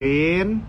[0.00, 0.64] join.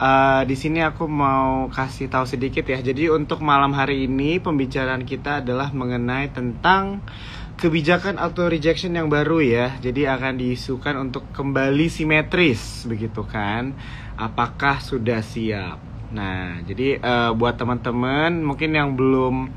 [0.00, 2.80] Uh, di sini aku mau kasih tahu sedikit ya.
[2.80, 7.04] Jadi untuk malam hari ini pembicaraan kita adalah mengenai tentang
[7.60, 9.76] kebijakan auto rejection yang baru ya.
[9.84, 13.76] Jadi akan diisukan untuk kembali simetris begitu kan.
[14.16, 15.76] Apakah sudah siap?
[16.16, 19.52] Nah, jadi uh, buat teman-teman mungkin yang belum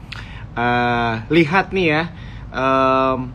[0.51, 2.03] uh, lihat nih ya
[2.51, 3.31] um,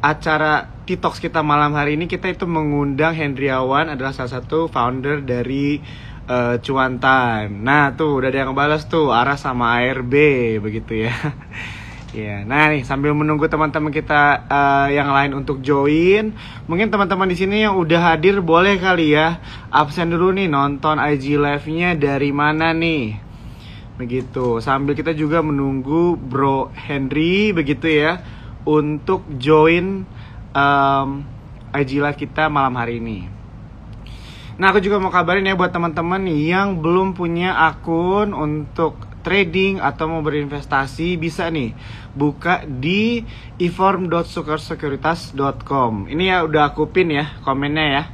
[0.00, 5.78] acara Titox kita malam hari ini kita itu mengundang Hendriawan adalah salah satu founder dari
[6.26, 7.52] uh, Cuan Time.
[7.60, 10.14] Nah tuh udah ada yang balas tuh arah sama ARB
[10.58, 11.14] begitu ya.
[12.10, 16.34] Ya, nah nih sambil menunggu teman-teman kita uh, yang lain untuk join,
[16.66, 19.38] mungkin teman-teman di sini yang udah hadir boleh kali ya
[19.70, 23.14] absen dulu nih nonton IG live-nya dari mana nih,
[23.94, 24.58] begitu.
[24.58, 28.18] Sambil kita juga menunggu Bro Henry begitu ya
[28.64, 30.04] untuk join
[30.52, 31.24] um,
[31.70, 33.28] IG live kita malam hari ini.
[34.60, 40.04] Nah, aku juga mau kabarin ya buat teman-teman yang belum punya akun untuk trading atau
[40.08, 41.72] mau berinvestasi bisa nih
[42.12, 43.24] buka di
[43.56, 46.12] eform.sukarsecuritas.com.
[46.12, 48.04] Ini ya udah aku pin ya komennya ya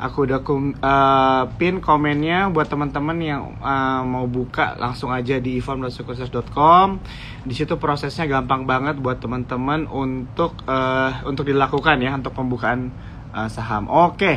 [0.00, 6.86] aku udah uh, pin komennya buat teman-teman yang uh, mau buka langsung aja di eform.sukses.com
[7.44, 12.88] di situ prosesnya gampang banget buat teman-teman untuk uh, untuk dilakukan ya untuk pembukaan
[13.36, 13.92] uh, saham.
[13.92, 14.36] Oke okay.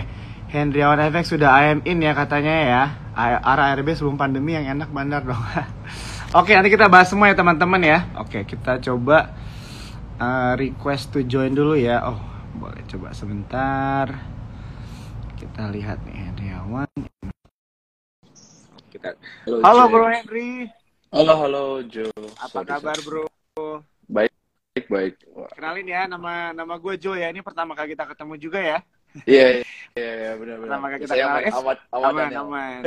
[0.54, 2.84] Hendriawan Efek sudah IM in ya katanya ya.
[3.18, 5.40] Arah ARB sebelum pandemi yang enak bandar dong.
[5.42, 5.66] Oke
[6.34, 8.06] okay, nanti kita bahas semua ya teman-teman ya.
[8.22, 9.34] Oke okay, kita coba
[10.22, 12.06] uh, request to join dulu ya.
[12.06, 12.22] Oh
[12.54, 14.33] boleh coba sebentar
[15.54, 16.90] kita lihat nih Hendriawan
[18.90, 19.14] kita
[19.46, 20.66] halo, halo bro Henry.
[21.14, 22.10] Halo halo Jo
[22.42, 23.30] apa sorry, kabar bro?
[24.10, 24.34] Baik
[24.90, 25.14] baik
[25.54, 27.30] kenalin ya nama nama gue Jo ya.
[27.30, 28.82] Ini pertama kali kita ketemu juga ya.
[29.30, 29.62] Iya
[29.94, 30.74] iya iya benar benar.
[30.74, 32.82] Pertama kali kita ketemu aman aman aman, aman.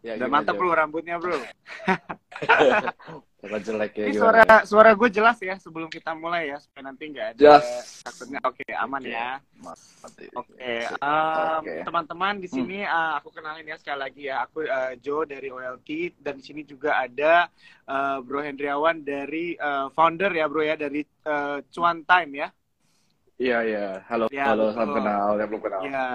[0.00, 1.36] ya, Udah mantap bro rambutnya bro.
[3.38, 4.04] Kalau jelek ya.
[4.10, 8.02] Ini suara suara gue jelas ya sebelum kita mulai ya supaya nanti nggak ada jelas.
[8.02, 8.38] takutnya.
[8.42, 9.14] Oke okay, aman okay.
[9.14, 9.28] ya.
[9.62, 10.78] Oke okay.
[10.98, 11.80] um, okay.
[11.86, 12.90] teman-teman di sini hmm.
[12.90, 16.66] uh, aku kenalin ya sekali lagi ya aku uh, Joe dari OLT dan di sini
[16.66, 17.46] juga ada
[17.86, 22.48] uh, Bro Hendriawan dari uh, founder ya Bro ya dari uh, Cuan Time ya.
[23.38, 25.80] Iya iya, halo ya, halo salam kenal, ya belum kenal.
[25.86, 26.06] Iya,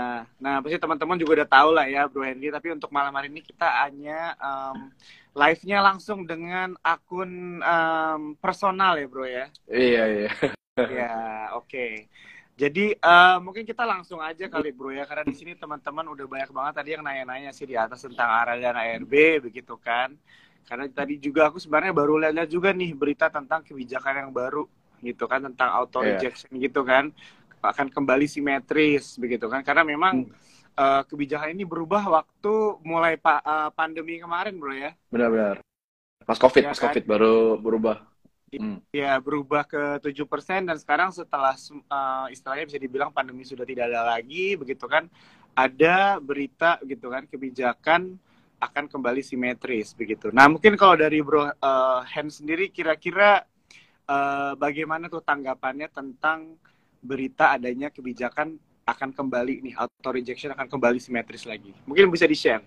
[0.44, 2.52] nah pasti teman-teman juga udah tahu lah ya Bro Henry.
[2.52, 4.92] Tapi untuk malam hari ini kita hanya um,
[5.32, 9.48] live-nya langsung dengan akun um, personal ya Bro ya.
[9.72, 10.32] Iya iya.
[10.76, 11.16] Iya
[11.64, 11.72] oke.
[11.72, 12.12] Okay.
[12.60, 16.52] Jadi uh, mungkin kita langsung aja kali Bro ya, karena di sini teman-teman udah banyak
[16.52, 20.12] banget tadi yang nanya-nanya sih di atas tentang ARA dan ARB begitu kan.
[20.68, 24.68] Karena tadi juga aku sebenarnya baru lihat juga nih berita tentang kebijakan yang baru
[25.04, 26.16] gitu kan tentang auto iya.
[26.16, 26.72] rejection yeah.
[26.72, 27.12] gitu kan
[27.64, 30.34] akan kembali simetris begitu kan karena memang hmm.
[30.76, 35.64] uh, kebijakan ini berubah waktu mulai pa uh, pandemi kemarin bro ya benar-benar
[36.24, 36.92] pas covid ya, pas kan?
[36.92, 38.04] covid baru berubah
[38.52, 38.92] hmm.
[38.92, 41.56] ya berubah ke tujuh persen dan sekarang setelah
[41.88, 45.08] uh, istilahnya bisa dibilang pandemi sudah tidak ada lagi begitu kan
[45.54, 48.18] ada berita gitu kan kebijakan
[48.64, 50.32] akan kembali simetris begitu.
[50.32, 51.52] Nah mungkin kalau dari Bro uh,
[52.08, 53.44] Hen sendiri kira-kira
[54.08, 56.58] uh, bagaimana tuh tanggapannya tentang
[57.04, 61.72] berita adanya kebijakan akan kembali nih auto rejection akan kembali simetris lagi.
[61.88, 62.64] Mungkin bisa di share.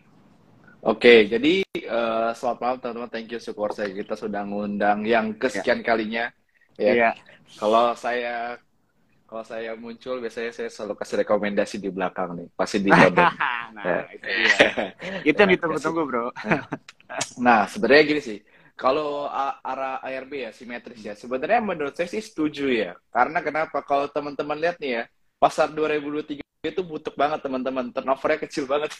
[0.87, 3.11] Oke, jadi uh, selamat malam teman-teman.
[3.11, 5.87] Thank you syukur saya kita sudah ngundang yang kesekian yeah.
[5.87, 6.25] kalinya.
[6.77, 6.93] Ya.
[6.93, 7.15] Yeah.
[7.59, 8.61] Kalau saya
[9.27, 13.35] kalau saya muncul biasanya saya selalu kasih rekomendasi di belakang nih, pasti di nah,
[13.83, 13.99] ya.
[14.15, 14.57] itu dia.
[15.35, 16.31] itu yang ditunggu-tunggu, Bro.
[17.43, 18.39] nah, sebenarnya gini sih
[18.77, 19.25] kalau
[19.65, 22.93] arah ARB ya simetris ya, sebenarnya menurut saya sih setuju ya.
[23.09, 23.81] Karena kenapa?
[23.81, 25.03] Kalau teman-teman lihat nih ya,
[25.41, 28.93] pasar 2023 itu butuh banget teman-teman, turnovernya kecil banget.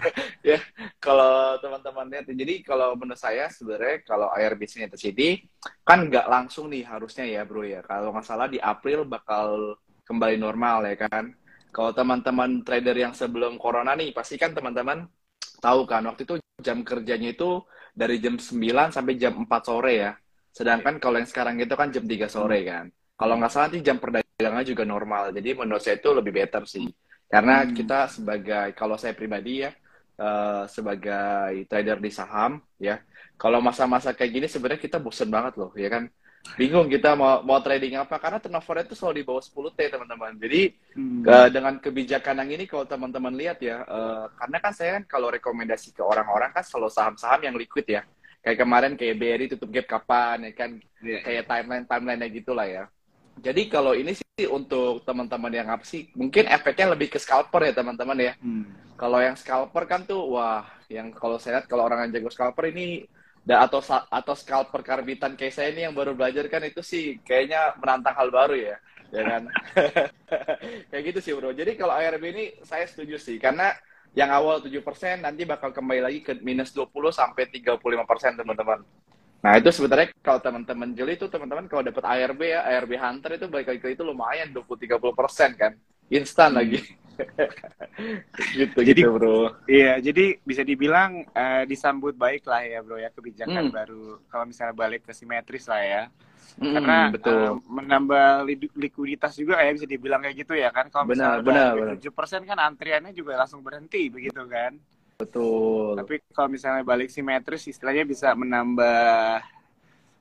[0.52, 0.60] ya,
[1.00, 2.28] kalau teman-teman lihat.
[2.28, 5.48] Jadi kalau menurut saya sebenarnya kalau ARB simetris ini
[5.80, 7.80] kan nggak langsung nih harusnya ya bro ya.
[7.88, 11.32] Kalau nggak salah di April bakal kembali normal ya kan.
[11.72, 15.08] Kalau teman-teman trader yang sebelum corona nih, pasti kan teman-teman
[15.64, 20.12] tahu kan waktu itu jam kerjanya itu dari jam 9 sampai jam 4 sore ya.
[20.52, 22.68] Sedangkan kalau yang sekarang itu kan jam 3 sore hmm.
[22.68, 22.84] kan.
[23.16, 25.22] Kalau nggak salah nanti jam perdagangan juga normal.
[25.36, 26.88] Jadi menurut saya itu lebih better sih.
[27.28, 27.72] Karena hmm.
[27.72, 29.72] kita sebagai, kalau saya pribadi ya,
[30.20, 33.00] uh, sebagai trader di saham ya,
[33.40, 36.12] kalau masa-masa kayak gini sebenarnya kita bosen banget loh, ya kan?
[36.58, 40.32] Bingung kita mau mau trading apa karena turnover itu selalu di bawah 10 t teman-teman
[40.36, 40.60] jadi
[40.98, 41.22] hmm.
[41.24, 45.28] uh, dengan kebijakan yang ini kalau teman-teman lihat ya uh, karena kan saya kan kalau
[45.30, 48.02] rekomendasi ke orang-orang kan selalu saham-saham yang liquid ya
[48.42, 51.22] kayak kemarin kayak BRI tutup gap kapan ya kan yeah.
[51.22, 52.84] kayak timeline timeline gitulah ya
[53.40, 56.08] jadi kalau ini sih sih untuk teman-teman yang apa sih?
[56.16, 58.32] Mungkin efeknya lebih ke scalper ya teman-teman ya.
[58.40, 58.64] Hmm.
[58.96, 62.72] Kalau yang scalper kan tuh wah, yang kalau saya lihat kalau orang yang jago scalper
[62.72, 63.04] ini
[63.42, 67.74] da, atau atau scalper karbitan kayak saya ini yang baru belajar kan itu sih kayaknya
[67.78, 68.76] menantang hal baru ya.
[69.12, 69.42] Ya kan?
[70.88, 71.52] kayak gitu sih, Bro.
[71.52, 73.76] Jadi kalau ARB ini saya setuju sih karena
[74.16, 74.80] yang awal 7%
[75.20, 78.80] nanti bakal kembali lagi ke minus 20 sampai 35% teman-teman.
[79.42, 83.46] Nah itu sebenarnya kalau teman-teman jeli itu teman-teman kalau dapat ARB ya ARB Hunter itu
[83.50, 85.72] balik lagi itu lumayan 20-30 persen kan
[86.12, 86.58] instan hmm.
[86.62, 86.78] lagi
[88.58, 93.10] gitu jadi gitu bro iya jadi bisa dibilang uh, disambut baik lah ya bro ya
[93.12, 93.74] kebijakan hmm.
[93.74, 96.02] baru kalau misalnya balik ke simetris lah ya
[96.58, 97.32] hmm, karena betul.
[97.32, 98.26] Uh, menambah
[98.76, 103.12] likuiditas juga ya bisa dibilang kayak gitu ya kan kalau misalnya tujuh persen kan antriannya
[103.12, 104.76] juga langsung berhenti begitu kan
[105.22, 105.94] Betul.
[106.02, 109.38] Tapi kalau misalnya balik simetris istilahnya bisa menambah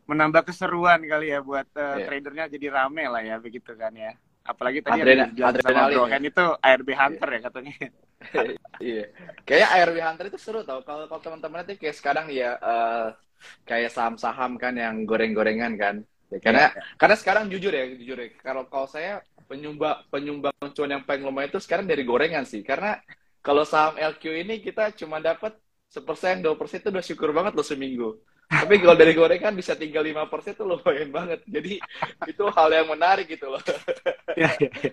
[0.06, 2.06] menambah keseruan kali ya buat uh, eh, yeah.
[2.06, 4.14] tradernya jadi rame lah ya begitu kan ya.
[4.52, 6.20] Apalagi tadi Adrena, yang sama Bro ya.
[6.20, 6.90] itu ARB.
[6.92, 7.40] Hunter yeah.
[7.40, 7.74] ya katanya.
[8.92, 9.06] iya.
[9.48, 10.84] Kayaknya ARB Hunter itu seru tau.
[10.84, 13.16] Kalau kalau teman-teman itu kayak sekarang ya uh,
[13.64, 15.96] kayak saham-saham kan yang goreng-gorengan kan.
[16.28, 16.96] Ya, karena yeah, yeah.
[17.00, 18.28] karena sekarang jujur ya, jujur ya.
[18.44, 22.60] Kalau kalau saya penyumbang penyumbang cuan yang paling lumayan itu sekarang dari gorengan sih.
[22.62, 23.00] Karena
[23.40, 25.56] kalau saham LQ ini kita cuma dapat
[25.92, 28.10] sepersen dua persen itu udah syukur banget loh seminggu.
[28.52, 31.40] Tapi kalau dari gorengan bisa tinggal lima persen itu lumayan banget.
[31.48, 31.80] Jadi
[32.28, 33.64] itu hal yang menarik gitu loh.
[34.36, 34.92] ya, ya, ya.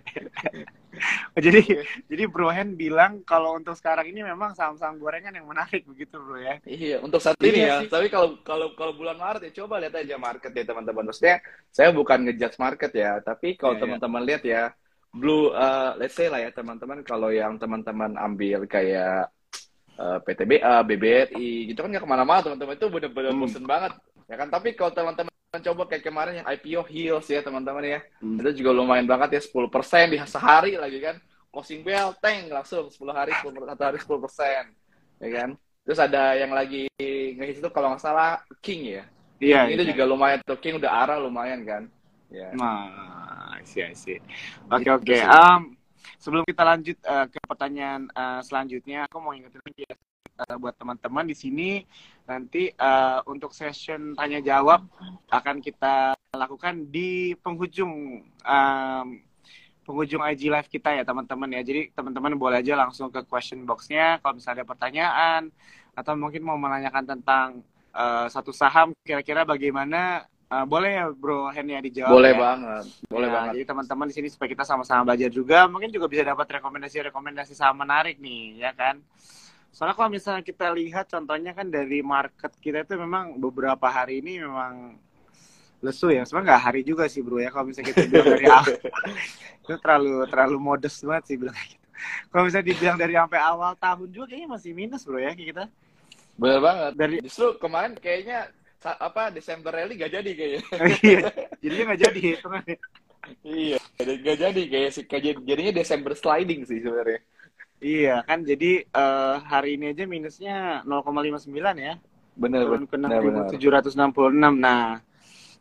[1.42, 1.60] jadi
[2.06, 6.38] jadi Bro Hen bilang kalau untuk sekarang ini memang saham-saham gorengan yang menarik begitu Bro
[6.38, 6.62] ya.
[6.62, 7.82] Iya, untuk saat ini iya ya.
[7.82, 7.90] Sih.
[7.90, 11.10] Tapi kalau kalau kalau bulan Maret ya coba lihat aja market ya teman-teman.
[11.10, 11.42] Maksudnya
[11.74, 14.26] saya bukan ngejudge market ya, tapi kalau ya, teman-teman ya.
[14.30, 14.62] lihat ya
[15.08, 19.32] blue uh, let's say lah ya teman-teman kalau yang teman-teman ambil kayak
[19.98, 22.78] uh, PTBA, BBRI gitu kan nggak ke mana-mana teman-teman.
[22.78, 23.42] Itu bener-bener hmm.
[23.42, 23.92] bosen banget
[24.30, 24.48] ya kan?
[24.48, 28.00] Tapi kalau teman-teman coba kayak kemarin yang IPO Hills ya teman-teman ya.
[28.22, 28.38] Hmm.
[28.40, 31.16] itu juga lumayan banget ya 10% di sehari lagi kan?
[31.48, 35.50] Closing bell tank langsung 10 hari 10 satu hari 10% ya kan?
[35.88, 39.04] Terus ada yang lagi ngehits itu kalau nggak salah King ya?
[39.38, 39.90] Iya itu iya.
[39.94, 40.58] juga lumayan tuh.
[40.60, 41.82] King udah arah lumayan kan?
[42.28, 42.52] Ya.
[42.52, 43.08] Nah
[43.58, 44.20] I see,
[44.70, 45.18] Oke, oke.
[45.24, 45.77] Um,
[46.18, 49.94] sebelum kita lanjut uh, ke pertanyaan uh, selanjutnya, aku mau ingetin lagi ya
[50.44, 51.70] uh, buat teman-teman di sini
[52.26, 54.84] nanti uh, untuk session tanya jawab
[55.30, 59.06] akan kita lakukan di penghujung um,
[59.88, 61.64] penghujung IG live kita ya teman-teman ya.
[61.64, 65.42] Jadi teman-teman boleh aja langsung ke question boxnya kalau misalnya ada pertanyaan
[65.96, 67.48] atau mungkin mau menanyakan tentang
[67.96, 72.40] uh, satu saham kira-kira bagaimana Uh, boleh ya Bro Hen ya dijawab Boleh ya?
[72.40, 72.84] banget.
[73.04, 73.52] Boleh ya, banget.
[73.52, 77.84] Jadi teman-teman di sini supaya kita sama-sama belajar juga, mungkin juga bisa dapat rekomendasi-rekomendasi sama
[77.84, 78.96] menarik nih, ya kan?
[79.68, 84.40] Soalnya kalau misalnya kita lihat contohnya kan dari market kita itu memang beberapa hari ini
[84.40, 84.96] memang
[85.84, 86.24] lesu ya.
[86.24, 88.74] Sebenarnya nggak hari juga sih Bro ya kalau misalnya kita bilang dari awal.
[89.62, 91.86] itu terlalu terlalu modest banget sih bilang gitu.
[92.32, 95.68] Kalau misalnya dibilang dari sampai awal tahun juga kayaknya masih minus Bro ya kita.
[96.40, 96.92] Bener banget.
[96.96, 98.50] Dari justru kemarin kayaknya
[98.84, 100.62] apa Desember rally gak jadi kayaknya.
[101.02, 101.20] iya,
[101.58, 102.20] jadinya gak jadi
[103.44, 105.04] iya, gak jadi kayak sih
[105.42, 107.20] jadinya Desember sliding sih sebenarnya.
[107.78, 111.94] Iya kan jadi uh, hari ini aja minusnya 0,59 ya.
[112.38, 113.50] Benar benar.
[113.50, 113.98] 766.
[114.58, 115.02] Nah,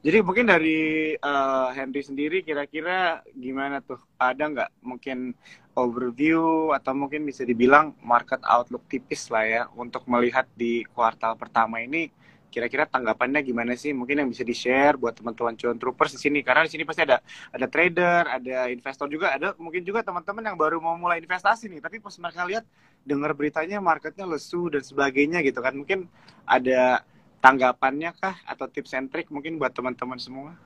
[0.05, 3.97] jadi mungkin dari uh, Henry sendiri kira-kira gimana tuh?
[4.21, 5.33] Ada nggak mungkin
[5.73, 11.81] overview atau mungkin bisa dibilang market outlook tipis lah ya untuk melihat di kuartal pertama
[11.81, 12.09] ini
[12.57, 13.93] kira-kira tanggapannya gimana sih?
[13.93, 16.41] Mungkin yang bisa di share buat teman-teman cuan troopers di sini.
[16.41, 17.21] Karena di sini pasti ada
[17.53, 21.85] ada trader ada investor juga ada mungkin juga teman-teman yang baru mau mulai investasi nih.
[21.85, 22.65] Tapi pas mereka lihat
[23.05, 25.77] dengar beritanya marketnya lesu dan sebagainya gitu kan.
[25.77, 26.09] Mungkin
[26.49, 27.05] ada
[27.37, 30.57] tanggapannya kah atau tips and trick mungkin buat teman-teman semua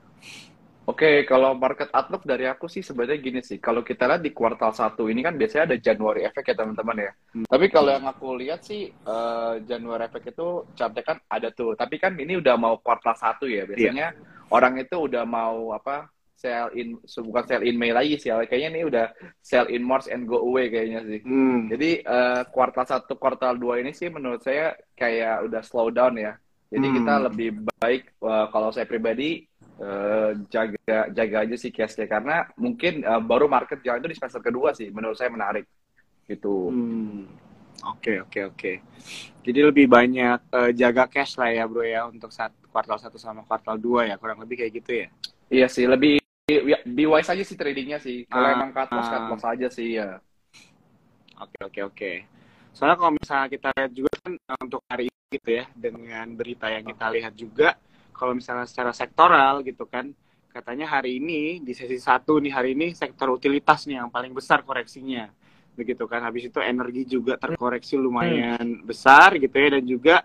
[0.82, 3.62] Oke, kalau market outlook dari aku sih sebenarnya gini sih.
[3.62, 7.10] Kalau kita lihat di kuartal satu ini kan biasanya ada Januari efek ya teman-teman ya.
[7.38, 7.46] Hmm.
[7.46, 11.78] Tapi kalau yang aku lihat sih uh, Januari efek itu chartnya kan ada tuh.
[11.78, 13.62] Tapi kan ini udah mau kuartal satu ya.
[13.62, 14.50] Biasanya yeah.
[14.50, 18.34] orang itu udah mau apa sell in bukan sell in May lagi sih.
[18.34, 19.06] Kayaknya ini udah
[19.38, 21.22] sell in March and go away kayaknya sih.
[21.22, 21.70] Hmm.
[21.70, 26.34] Jadi uh, kuartal satu, kuartal dua ini sih menurut saya kayak udah slow down ya.
[26.74, 26.96] Jadi hmm.
[26.98, 27.48] kita lebih
[27.78, 29.46] baik uh, kalau saya pribadi
[29.82, 34.40] uh, jaga jaga aja sih cashnya karena mungkin uh, baru market jalan itu di semester
[34.40, 35.66] kedua sih menurut saya menarik
[36.30, 36.70] gitu.
[36.70, 37.26] Hmm.
[37.82, 38.72] Oke oke oke.
[39.42, 43.42] Jadi lebih banyak uh, jaga cash lah ya bro ya untuk saat kuartal satu sama
[43.42, 45.08] kuartal dua ya kurang lebih kayak gitu ya.
[45.50, 46.22] Iya sih lebih
[46.86, 48.22] be wise aja sih tradingnya sih.
[48.30, 50.22] Kalau ah, emang cut loss cut loss aja sih ya.
[51.42, 52.12] Oke oke oke.
[52.70, 56.84] Soalnya kalau misalnya kita lihat juga kan untuk hari ini gitu ya dengan berita yang
[56.86, 57.68] kita lihat juga
[58.14, 60.12] kalau misalnya secara sektoral gitu kan
[60.52, 64.60] katanya hari ini di sesi satu nih hari ini sektor utilitas nih yang paling besar
[64.62, 65.32] koreksinya.
[65.72, 68.84] Begitu kan habis itu energi juga terkoreksi lumayan hmm.
[68.84, 70.16] besar gitu ya dan juga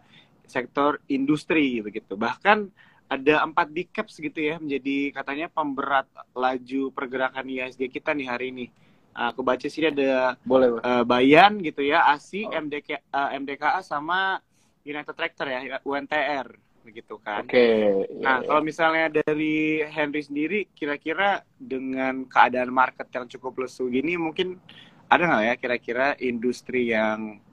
[0.44, 2.20] sektor industri begitu.
[2.20, 2.68] Bahkan
[3.08, 8.52] ada empat big caps gitu ya menjadi katanya pemberat laju pergerakan IHSG kita nih hari
[8.52, 8.68] ini.
[9.18, 12.54] Aku baca sih ada boleh, Uh, Bayan gitu ya ASI oh.
[12.54, 14.38] MDK uh, MDKA sama
[14.86, 17.44] United Tractor ya UNTR begitu kan.
[17.44, 17.52] Oke.
[17.52, 17.76] Okay.
[18.24, 18.48] Nah, yeah.
[18.48, 24.56] kalau misalnya dari Henry sendiri kira-kira dengan keadaan market yang cukup lesu gini mungkin
[25.12, 27.44] ada nggak ya kira-kira industri yang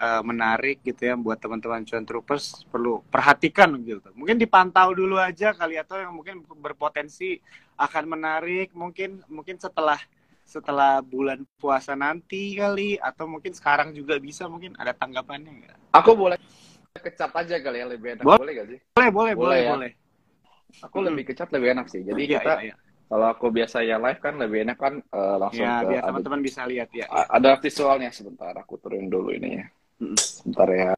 [0.00, 4.12] uh, menarik gitu ya buat teman-teman cuan troopers perlu perhatikan gitu.
[4.12, 7.40] Mungkin dipantau dulu aja kali atau yang mungkin berpotensi
[7.80, 9.98] akan menarik mungkin mungkin setelah
[10.44, 15.76] setelah bulan puasa nanti kali atau mungkin sekarang juga bisa mungkin ada tanggapannya nggak?
[15.96, 16.36] Aku boleh
[16.94, 18.22] kecat aja kali ya lebih enak.
[18.22, 18.78] Boleh, boleh gak sih?
[18.94, 19.70] Boleh boleh boleh ya?
[19.74, 19.90] boleh.
[20.86, 21.06] Aku hmm.
[21.10, 22.06] lebih kecat lebih enak sih.
[22.06, 22.74] Jadi iya, kita iya, iya.
[23.10, 26.40] kalau aku biasa ya live kan lebih enak kan uh, langsung ya, ke biar teman-teman
[26.42, 29.66] bisa lihat ya, ya ada visualnya sebentar aku turun dulu ini ya
[30.02, 30.18] hmm.
[30.18, 30.90] sebentar ya.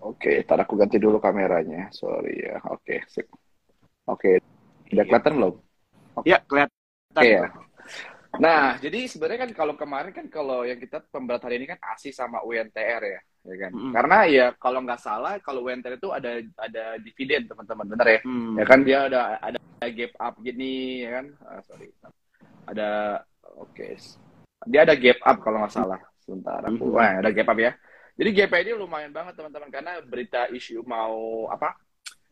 [0.00, 1.92] Oke ntar aku ganti dulu kameranya.
[1.94, 2.58] Sorry ya.
[2.66, 3.30] Oke sip.
[4.10, 4.42] Oke
[4.90, 5.02] udah iya.
[5.06, 5.54] kelihatan belum?
[6.26, 6.74] Ya kelihatan.
[7.14, 7.46] Oke ya
[8.38, 12.14] Nah, jadi sebenarnya kan kalau kemarin kan kalau yang kita pemberat hari ini kan ASI
[12.14, 13.70] sama UNTR ya, ya kan?
[13.74, 13.92] Mm.
[13.96, 18.20] Karena ya kalau nggak salah kalau UNTR itu ada ada dividen teman-teman, benar ya?
[18.22, 18.54] Mm.
[18.54, 19.58] Ya kan dia ada ada
[19.90, 21.26] gap up gini, ya kan?
[21.42, 21.90] Ah, sorry,
[22.70, 22.88] ada
[23.58, 23.98] oke, okay.
[24.70, 26.00] dia ada gap up kalau nggak salah.
[26.22, 26.94] Sebentar, aku, mm.
[26.94, 27.74] wah ada gap up ya.
[28.14, 31.74] Jadi gap ini lumayan banget teman-teman karena berita isu mau apa?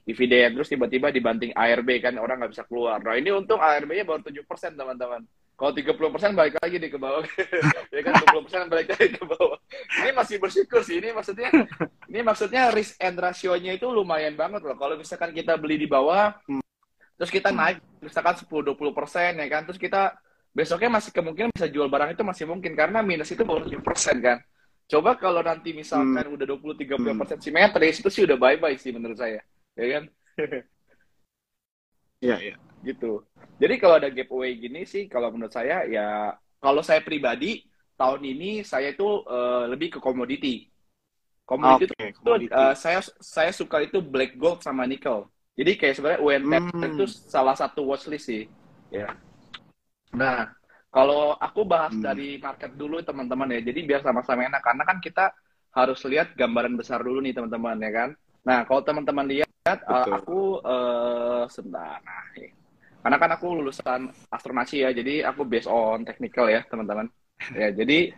[0.08, 2.96] dividen terus tiba-tiba dibanting ARB kan orang nggak bisa keluar.
[3.04, 5.20] Nah ini untung ARB-nya baru 7% teman-teman.
[5.58, 7.26] Kalau 30% balik lagi nih ke bawah.
[7.94, 9.58] ya kan 20% balik lagi ke bawah.
[9.98, 11.02] Ini masih bersyukur sih.
[11.02, 11.50] Ini maksudnya
[12.06, 14.78] ini maksudnya risk and ratio-nya itu lumayan banget loh.
[14.78, 16.30] Kalau misalkan kita beli di bawah
[17.18, 19.66] terus kita naik misalkan 10 20% ya kan.
[19.66, 20.14] Terus kita
[20.54, 23.82] besoknya masih kemungkinan bisa jual barang itu masih mungkin karena minus itu baru 7%
[24.22, 24.38] kan.
[24.86, 26.38] Coba kalau nanti misalkan hmm.
[26.38, 27.42] udah 20 30% hmm.
[27.42, 29.42] simetris itu sih udah bye-bye sih menurut saya.
[29.74, 30.04] Ya kan?
[32.18, 32.54] Iya, iya.
[32.82, 33.25] Gitu.
[33.58, 37.66] Jadi kalau ada giveaway gini sih, kalau menurut saya ya, kalau saya pribadi
[37.99, 40.70] tahun ini saya itu uh, lebih ke komoditi.
[41.42, 45.26] Komoditi okay, itu uh, saya saya suka itu black gold sama nickel.
[45.58, 46.88] Jadi kayak sebenarnya UNTR hmm.
[46.94, 48.47] itu salah satu watchlist sih.
[48.94, 49.11] Ya.
[50.14, 50.54] Nah,
[50.94, 52.04] kalau aku bahas hmm.
[52.04, 53.61] dari market dulu teman-teman ya.
[53.66, 55.35] Jadi biar sama-sama enak karena kan kita
[55.75, 58.11] harus lihat gambaran besar dulu nih teman-teman ya kan.
[58.47, 61.99] Nah, kalau teman-teman lihat uh, aku uh, sebentar.
[62.06, 62.23] Nah,
[63.08, 67.08] karena kan aku lulusan astronaci ya jadi aku based on technical ya teman-teman.
[67.56, 68.12] Ya jadi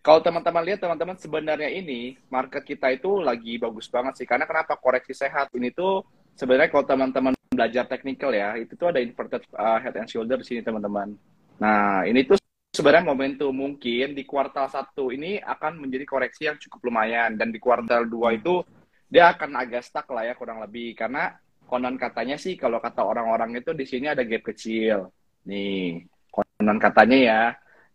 [0.00, 4.24] kalau teman-teman lihat teman-teman sebenarnya ini market kita itu lagi bagus banget sih.
[4.24, 4.80] Karena kenapa?
[4.80, 5.52] Koreksi sehat.
[5.52, 6.00] Ini tuh
[6.32, 10.48] sebenarnya kalau teman-teman belajar technical ya itu tuh ada inverted uh, head and shoulder di
[10.48, 11.12] sini teman-teman.
[11.60, 12.40] Nah ini tuh
[12.72, 17.36] sebenarnya momentum mungkin di kuartal satu ini akan menjadi koreksi yang cukup lumayan.
[17.36, 18.64] Dan di kuartal dua itu
[19.12, 20.96] dia akan agak stuck lah ya kurang lebih.
[20.96, 21.36] Karena
[21.66, 25.08] konon katanya sih kalau kata orang-orang itu di sini ada gap kecil.
[25.48, 27.42] Nih, konon katanya ya.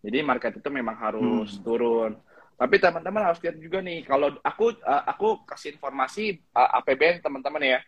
[0.01, 1.63] Jadi market itu memang harus hmm.
[1.65, 2.11] turun.
[2.57, 7.61] Tapi teman-teman harus lihat juga nih, kalau aku uh, aku kasih informasi uh, APBN teman-teman
[7.61, 7.79] ya,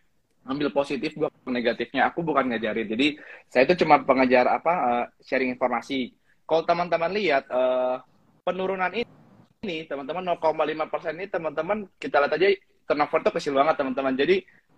[0.46, 2.06] ambil positif buat negatifnya.
[2.06, 2.86] Aku bukan ngajarin.
[2.86, 3.18] Jadi
[3.50, 6.14] saya itu cuma pengajar apa uh, sharing informasi.
[6.46, 7.98] Kalau teman-teman lihat uh,
[8.46, 9.06] penurunan ini
[9.60, 12.48] ini teman-teman 0,5 persen ini teman-teman kita lihat aja
[12.88, 14.14] turnover itu kecil banget teman-teman.
[14.16, 14.36] Jadi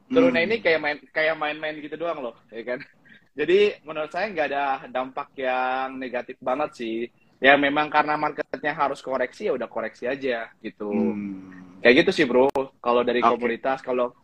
[0.09, 0.49] turunnya hmm.
[0.51, 2.81] ini kayak main kayak main-main gitu doang loh ya kan?
[3.39, 6.99] Jadi menurut saya nggak ada dampak yang negatif banget sih.
[7.43, 10.91] Ya memang karena marketnya harus koreksi ya udah koreksi aja gitu.
[10.91, 11.79] Hmm.
[11.83, 12.47] kayak gitu sih bro.
[12.79, 13.31] Kalau dari okay.
[13.35, 14.15] komunitas kalau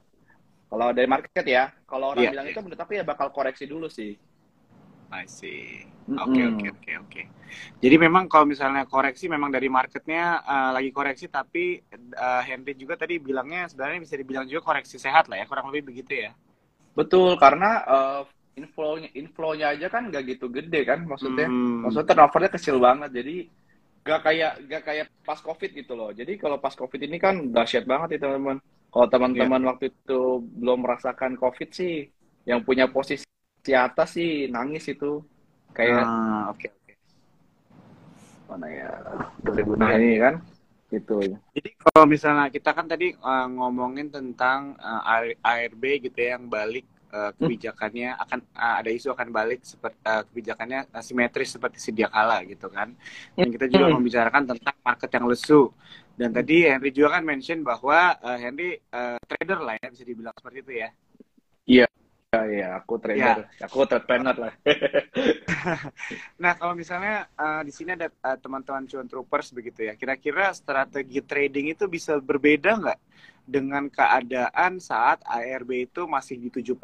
[0.69, 1.73] kalau dari market ya.
[1.89, 4.15] Kalau orang yeah, bilang itu menurut aku ya bakal koreksi dulu sih
[5.09, 5.85] I see.
[6.09, 7.23] Oke oke oke oke.
[7.81, 11.81] Jadi memang kalau misalnya koreksi memang dari marketnya uh, lagi koreksi tapi
[12.17, 15.93] uh, Henry juga tadi bilangnya sebenarnya bisa dibilang juga koreksi sehat lah ya kurang lebih
[15.93, 16.33] begitu ya.
[16.97, 18.23] Betul karena uh,
[18.57, 21.49] inflow-nya inflow-nya aja kan gak gitu gede kan maksudnya.
[21.49, 21.89] Hmm.
[21.89, 23.37] Maksudnya turnovernya kecil banget jadi
[24.09, 26.11] gak kayak gak kayak pas covid gitu loh.
[26.13, 28.61] Jadi kalau pas covid ini kan dahsyat banget ya teman-teman.
[28.89, 29.69] Kalau teman-teman yeah.
[29.69, 32.09] waktu itu belum merasakan covid sih
[32.49, 33.29] yang punya posisi
[33.63, 35.23] di atas sih nangis itu.
[35.77, 36.85] Kayak ah, oke okay, oke.
[36.85, 36.97] Okay.
[38.49, 38.91] mana ya
[39.45, 40.35] 2000 nah ini kan?
[40.89, 41.37] Gitu.
[41.53, 46.49] Jadi kalau misalnya kita kan tadi uh, ngomongin tentang uh, eh, ARB gitu ya yang
[46.49, 48.25] balik uh, kebijakannya hmm.
[48.25, 52.97] akan uh, ada isu akan balik seperti uh, kebijakannya simetris seperti sedia kala gitu kan.
[53.37, 53.95] Dan kita juga hmm.
[54.01, 55.63] membicarakan tentang market yang lesu.
[56.17, 60.33] Dan tadi Henry juga kan mention bahwa uh, Henry uh, trader lah ya bisa dibilang
[60.41, 60.89] seperti itu ya.
[61.69, 61.87] Iya
[62.29, 63.65] Ya, ya, aku trader, ya.
[63.65, 64.53] aku trader lah.
[66.45, 71.25] nah, kalau misalnya uh, di sini ada uh, teman-teman cuan troopers begitu ya, kira-kira strategi
[71.25, 73.01] trading itu bisa berbeda nggak
[73.49, 76.77] dengan keadaan saat ARB itu masih di 7%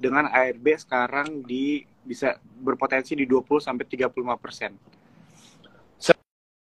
[0.00, 4.72] dengan ARB sekarang di bisa berpotensi di 20 sampai 35%?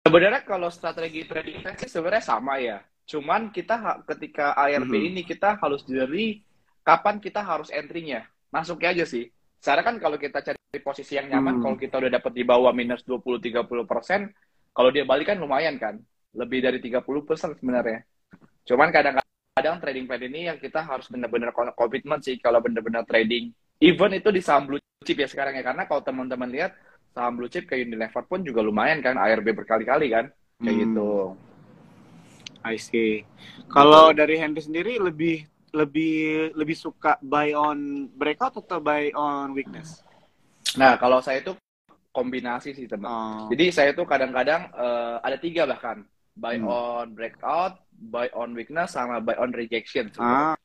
[0.07, 2.79] Sebenarnya kalau strategi trading sih sebenarnya sama ya.
[3.03, 5.11] Cuman kita ketika ARB mm -hmm.
[5.11, 6.47] ini kita harus dari
[6.87, 8.31] kapan kita harus entry-nya.
[8.55, 9.26] Masuknya aja sih.
[9.59, 11.62] Secara kan kalau kita cari posisi yang nyaman, hmm.
[11.66, 14.31] kalau kita udah dapat di bawah minus 20-30 persen,
[14.71, 15.99] kalau dia balik kan lumayan kan.
[16.38, 18.07] Lebih dari 30 persen sebenarnya.
[18.62, 23.50] Cuman kadang-kadang trading plan ini yang kita harus benar-benar komitmen sih kalau benar-benar trading.
[23.83, 25.66] Even itu di saham blue chip ya sekarang ya.
[25.66, 26.78] Karena kalau teman-teman lihat,
[27.11, 29.19] saham blue chip kayak Unilever pun juga lumayan kan.
[29.19, 30.31] ARB berkali-kali kan.
[30.62, 30.83] Kayak hmm.
[30.87, 31.11] gitu.
[32.62, 33.26] I see.
[33.71, 40.00] Kalau dari Henry sendiri lebih lebih lebih suka buy on breakout atau buy on weakness?
[40.80, 41.52] Nah, kalau saya itu
[42.16, 43.12] kombinasi sih teman.
[43.12, 43.47] Oh.
[43.52, 46.00] Jadi saya itu kadang-kadang uh, ada tiga bahkan
[46.33, 46.64] buy hmm.
[46.64, 50.09] on breakout, buy on weakness, sama buy on rejection.
[50.16, 50.56] Ah,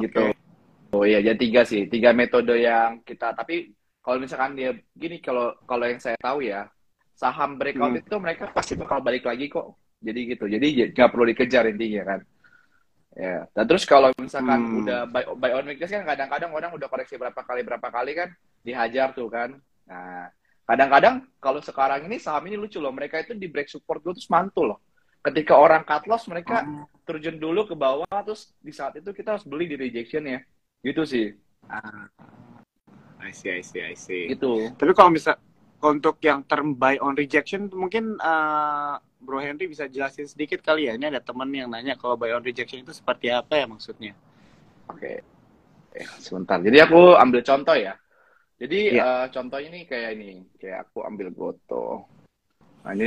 [0.00, 0.32] gitu.
[0.32, 0.96] Okay.
[0.96, 3.36] Oh iya, jadi tiga sih, tiga metode yang kita.
[3.36, 6.64] Tapi kalau misalkan dia gini, kalau kalau yang saya tahu ya,
[7.12, 8.00] saham breakout hmm.
[8.08, 9.76] itu mereka pasti bakal balik lagi kok.
[10.00, 10.48] Jadi gitu.
[10.48, 12.20] Jadi nggak perlu dikejar intinya kan.
[13.18, 13.50] Ya.
[13.50, 14.78] Dan terus kalau misalkan hmm.
[14.86, 18.30] udah buy, buy on weakness kan kadang-kadang orang udah koreksi berapa kali berapa kali kan
[18.62, 19.58] dihajar tuh kan.
[19.90, 20.30] Nah,
[20.62, 24.30] kadang-kadang kalau sekarang ini saham ini lucu loh, mereka itu di break support dulu terus
[24.30, 24.78] mantul loh.
[25.18, 27.02] Ketika orang cut loss mereka hmm.
[27.02, 30.38] terjun dulu ke bawah terus di saat itu kita harus beli di rejection ya.
[30.78, 31.26] Gitu sih.
[31.66, 32.06] Ah.
[33.18, 34.30] I see, I see, I see.
[34.30, 34.70] Itu.
[34.78, 35.34] Tapi kalau bisa
[35.82, 40.94] untuk yang term buy on rejection mungkin uh, Bro Henry bisa jelasin sedikit kali ya.
[40.94, 44.14] Ini ada temen yang nanya kalau buy on rejection itu seperti apa ya maksudnya?
[44.86, 45.20] Oke.
[45.92, 45.98] Okay.
[45.98, 46.62] Eh, sebentar.
[46.62, 47.98] Jadi aku ambil contoh ya.
[48.58, 49.02] Jadi ya.
[49.02, 52.06] uh, contoh ini kayak ini, kayak aku ambil Goto.
[52.86, 53.06] Nah ini,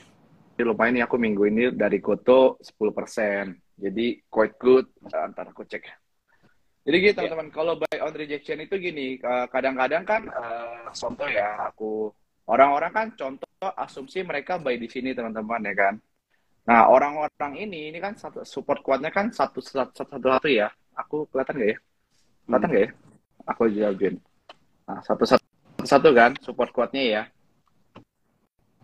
[0.56, 3.80] ini lumayan nih aku minggu ini dari Goto 10%.
[3.80, 4.86] Jadi quite good.
[5.08, 5.88] Uh, ntar aku cek.
[6.82, 7.30] Jadi gitu ya.
[7.30, 9.22] teman-teman, kalau buy on rejection itu gini,
[9.54, 12.10] kadang-kadang kan uh, contoh ya aku
[12.52, 15.96] Orang-orang kan contoh asumsi mereka buy di sini teman-teman ya kan.
[16.68, 20.70] Nah orang-orang ini ini kan satu support kuatnya kan satu satu satu, satu ya.
[20.98, 21.78] Aku kelihatan gak ya?
[22.46, 22.76] Kelihatan hmm.
[22.76, 22.90] gak ya?
[23.50, 24.16] Aku jawabin.
[24.86, 25.46] Nah, satu satu
[25.82, 27.24] satu kan support kuatnya ya.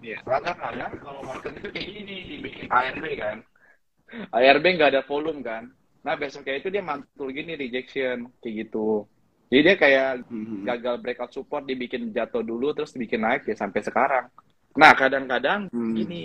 [0.01, 0.17] Iya.
[0.21, 3.37] Kadang-kadang kalau market itu kayak gini dibikin ARB kan.
[4.29, 5.63] ARB nggak ada volume kan.
[6.05, 9.03] Nah besoknya itu dia mantul gini rejection kayak gitu.
[9.47, 10.63] Jadi dia kayak hmm.
[10.67, 14.25] gagal breakout support dibikin jatuh dulu terus dibikin naik ya sampai sekarang.
[14.77, 15.93] Nah kadang-kadang hmm.
[15.95, 16.23] gini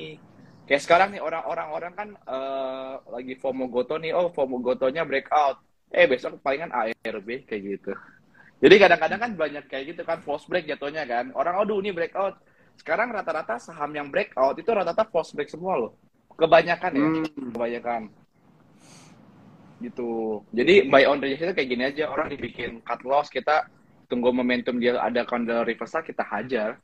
[0.73, 5.61] kayak sekarang nih orang-orang orang kan uh, lagi FOMO Goto nih, oh FOMO Gotonya breakout.
[5.93, 7.93] Eh besok palingan ARB kayak gitu.
[8.65, 11.29] Jadi kadang-kadang kan banyak kayak gitu kan false break jatuhnya kan.
[11.37, 12.41] Orang aduh ini breakout.
[12.81, 15.93] Sekarang rata-rata saham yang breakout itu rata-rata false break semua loh.
[16.41, 17.53] Kebanyakan ya, hmm.
[17.53, 18.03] kebanyakan
[19.85, 20.41] gitu.
[20.57, 23.69] Jadi buy on rejection itu kayak gini aja, orang dibikin cut loss, kita
[24.09, 26.81] tunggu momentum dia ada candle reversal, kita hajar.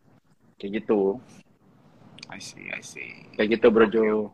[0.61, 1.17] Kayak gitu.
[2.29, 3.25] I see, I see.
[3.35, 3.99] Kayak gitu, Bro okay.
[3.99, 4.33] Jo.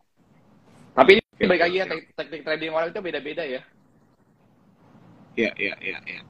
[0.94, 3.62] Tapi ini okay, baik lagi ya, teknik trading orang itu beda-beda ya.
[5.34, 6.20] Iya, iya, iya, iya.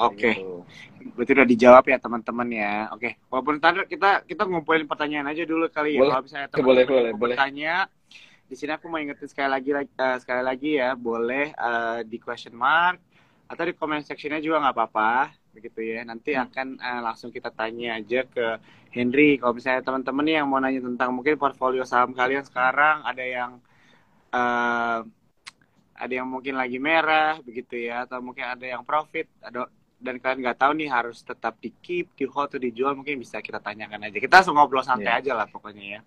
[0.00, 0.34] Oke, okay.
[0.40, 1.12] Gitu.
[1.12, 2.88] berarti udah dijawab ya teman-teman ya.
[2.96, 3.12] Oke, okay.
[3.28, 6.08] walaupun tadi kita kita ngumpulin pertanyaan aja dulu kali ya.
[6.08, 7.74] Kalau misalnya teman-teman boleh, boleh, bertanya,
[8.48, 12.56] di sini aku mau ingetin sekali lagi uh, sekali lagi ya boleh uh, di question
[12.56, 12.98] mark
[13.46, 15.12] atau di comment sectionnya juga nggak apa-apa
[15.50, 16.44] begitu ya nanti hmm.
[16.46, 18.58] akan uh, langsung kita tanya aja ke
[18.94, 23.50] Henry kalau misalnya teman-teman yang mau nanya tentang mungkin portfolio saham kalian sekarang ada yang
[24.30, 25.02] uh,
[26.00, 29.66] ada yang mungkin lagi merah begitu ya atau mungkin ada yang profit ada
[30.00, 33.42] dan kalian nggak tahu nih harus tetap di keep di hold atau dijual mungkin bisa
[33.44, 35.20] kita tanyakan aja kita langsung ngobrol santai yeah.
[35.20, 36.00] aja lah pokoknya ya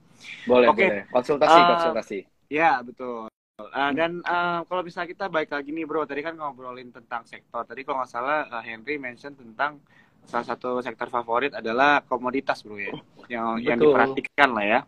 [0.49, 0.89] boleh okay.
[0.89, 2.19] boleh konsultasi uh, konsultasi
[2.53, 3.33] Ya, betul.
[3.53, 7.61] Uh, dan uh, kalau bisa kita baik lagi nih bro, tadi kan ngobrolin tentang sektor.
[7.61, 9.77] Tadi kalau nggak salah uh, Henry mention tentang
[10.25, 12.89] salah satu sektor favorit adalah komoditas bro ya,
[13.29, 13.69] yang betul.
[13.69, 14.79] yang diperhatikan lah ya.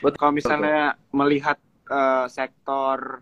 [0.00, 0.16] Betul.
[0.16, 1.12] Kalau misalnya betul.
[1.20, 1.58] melihat
[1.92, 3.20] uh, sektor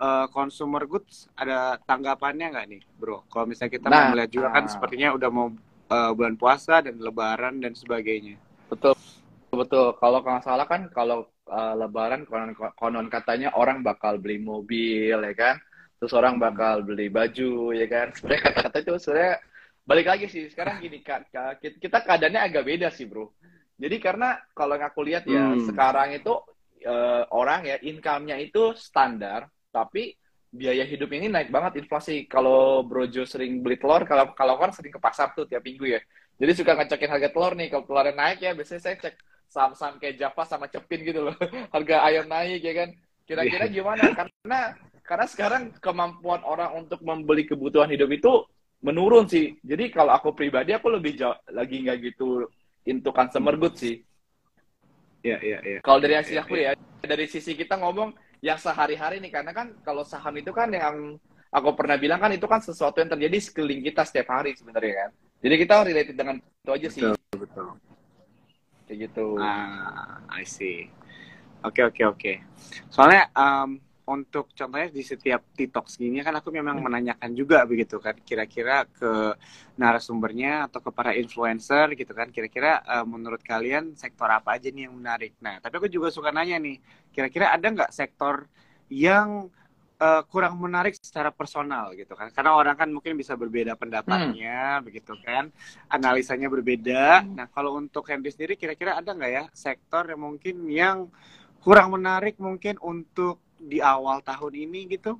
[0.00, 3.28] uh, consumer goods, ada tanggapannya nggak nih bro?
[3.28, 5.52] Kalau misalnya kita nah, melihat juga kan sepertinya udah mau
[5.92, 8.40] uh, bulan puasa dan Lebaran dan sebagainya.
[8.72, 8.96] Betul,
[9.52, 9.96] betul.
[9.96, 15.34] Kalau nggak salah kan kalau uh, Lebaran konon, konon katanya orang bakal beli mobil ya
[15.34, 15.56] kan,
[15.96, 16.44] terus orang hmm.
[16.44, 18.12] bakal beli baju ya kan.
[18.12, 19.34] Sebenarnya kata-kata itu sebenarnya
[19.88, 21.32] balik lagi sih sekarang gini kak
[21.80, 23.32] kita keadaannya agak beda sih bro.
[23.78, 25.70] Jadi karena kalau yang aku lihat ya hmm.
[25.70, 26.34] sekarang itu
[26.84, 30.12] uh, orang ya income-nya itu standar, tapi
[30.48, 32.24] biaya hidup ini naik banget inflasi.
[32.24, 36.00] Kalau Brojo sering beli telur, kalau kalau kan sering ke pasar tuh tiap minggu ya.
[36.38, 37.68] Jadi suka ngecekin harga telur nih.
[37.70, 39.14] Kalau telurnya naik ya, biasanya saya cek
[39.48, 41.34] saham-saham kayak Java sama Cepin gitu loh.
[41.74, 42.88] harga ayam naik ya kan.
[43.28, 43.74] Kira-kira Iya.
[43.80, 44.04] gimana?
[44.14, 44.60] Karena
[45.04, 48.32] karena sekarang kemampuan orang untuk membeli kebutuhan hidup itu
[48.84, 49.56] menurun sih.
[49.64, 52.44] Jadi kalau aku pribadi aku lebih jauh, lagi nggak gitu
[52.84, 54.04] into consumer goods sih.
[55.24, 55.78] Iya, iya, iya.
[55.82, 59.74] Kalau dari sisi Iya, aku ya, dari sisi kita ngomong yang sehari-hari nih, karena kan
[59.82, 61.18] kalau saham itu kan yang
[61.50, 65.10] aku pernah bilang kan itu kan sesuatu yang terjadi sekeliling kita setiap hari sebenarnya kan.
[65.42, 67.27] Jadi kita related dengan itu aja sih, Betul, betul.
[68.88, 69.36] Kayak gitu.
[69.36, 70.88] Ah, I see.
[71.60, 72.32] Oke, oke, oke.
[72.88, 73.76] Soalnya um,
[74.08, 79.36] untuk contohnya di setiap TikTok gini kan aku memang menanyakan juga begitu kan kira-kira ke
[79.76, 84.88] narasumbernya atau ke para influencer gitu kan kira-kira uh, menurut kalian sektor apa aja nih
[84.88, 85.36] yang menarik.
[85.44, 86.80] Nah, tapi aku juga suka nanya nih,
[87.12, 88.48] kira-kira ada nggak sektor
[88.88, 89.52] yang
[90.02, 92.28] uh, kurang menarik secara personal gitu kan?
[92.34, 95.50] Karena orang kan mungkin bisa berbeda pendapatnya begitu kan,
[95.90, 97.26] analisanya berbeda.
[97.36, 100.98] Nah, kalau untuk Henry sendiri kira-kira ada nggak ya sektor yang mungkin yang
[101.64, 105.18] kurang menarik mungkin untuk di awal tahun ini gitu?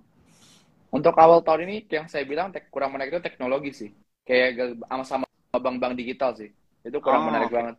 [0.88, 3.90] Untuk awal tahun ini yang saya bilang tek- kurang menarik itu teknologi sih.
[4.24, 5.26] Kayak ge- sama sama
[5.64, 6.48] bank-bank digital sih.
[6.84, 7.76] Itu kurang Oh, menarik banget.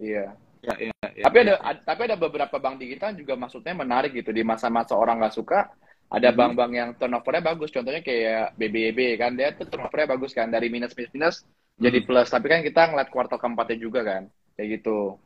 [0.00, 0.36] Iya.
[0.64, 1.72] Ya, ya, ya, Tapi ada ya.
[1.88, 5.72] tapi ada beberapa bank digital juga maksudnya menarik gitu di masa-masa orang nggak suka.
[6.10, 6.38] Ada Mhm.
[6.38, 7.70] bank-bank yang turnovernya bagus.
[7.74, 11.36] Contohnya kayak BBB kan dia tuh turnovernya bagus kan dari minus minus minus
[11.80, 12.06] jadi Mhm.
[12.06, 12.28] plus.
[12.30, 14.22] Tapi kan kita ngeliat kuartal keempatnya juga kan
[14.54, 15.18] kayak gitu.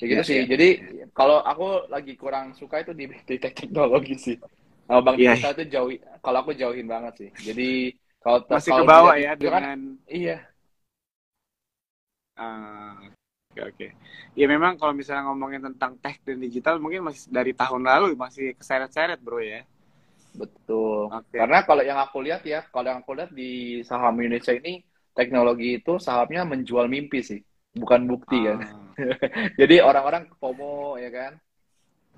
[0.00, 0.36] Kayak gitu Ya, sih.
[0.40, 0.68] ya, Jadi
[1.12, 4.36] kalau aku lagi kurang suka itu di, di teknologi sih.
[4.88, 5.30] Kalau bank Iya.
[5.36, 5.90] digital itu jauh.
[6.24, 7.30] Kalau aku jauhin banget sih.
[7.46, 7.68] Jadi
[8.24, 9.78] kalau masih ke bawah ya itu kan, dengan
[10.10, 10.36] iya.
[12.36, 12.96] ah,
[13.50, 13.86] oke oke.
[14.38, 18.54] Ya memang kalau misalnya ngomongin tentang tech dan digital mungkin masih dari tahun lalu masih
[18.54, 19.66] keseret-seret bro ya.
[20.34, 21.10] Betul.
[21.10, 21.34] Oke.
[21.34, 25.82] Karena kalau yang aku lihat ya, kalau yang aku lihat di saham Indonesia ini teknologi
[25.82, 27.42] itu sahamnya menjual mimpi sih,
[27.74, 28.62] bukan bukti kan.
[28.62, 28.94] Ah,
[29.60, 31.32] Jadi orang-orang FOMO ya kan.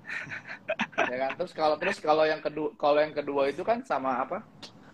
[1.11, 1.31] ya kan.
[1.41, 4.45] Terus kalau terus kalau yang kedua kalau yang kedua itu kan sama apa?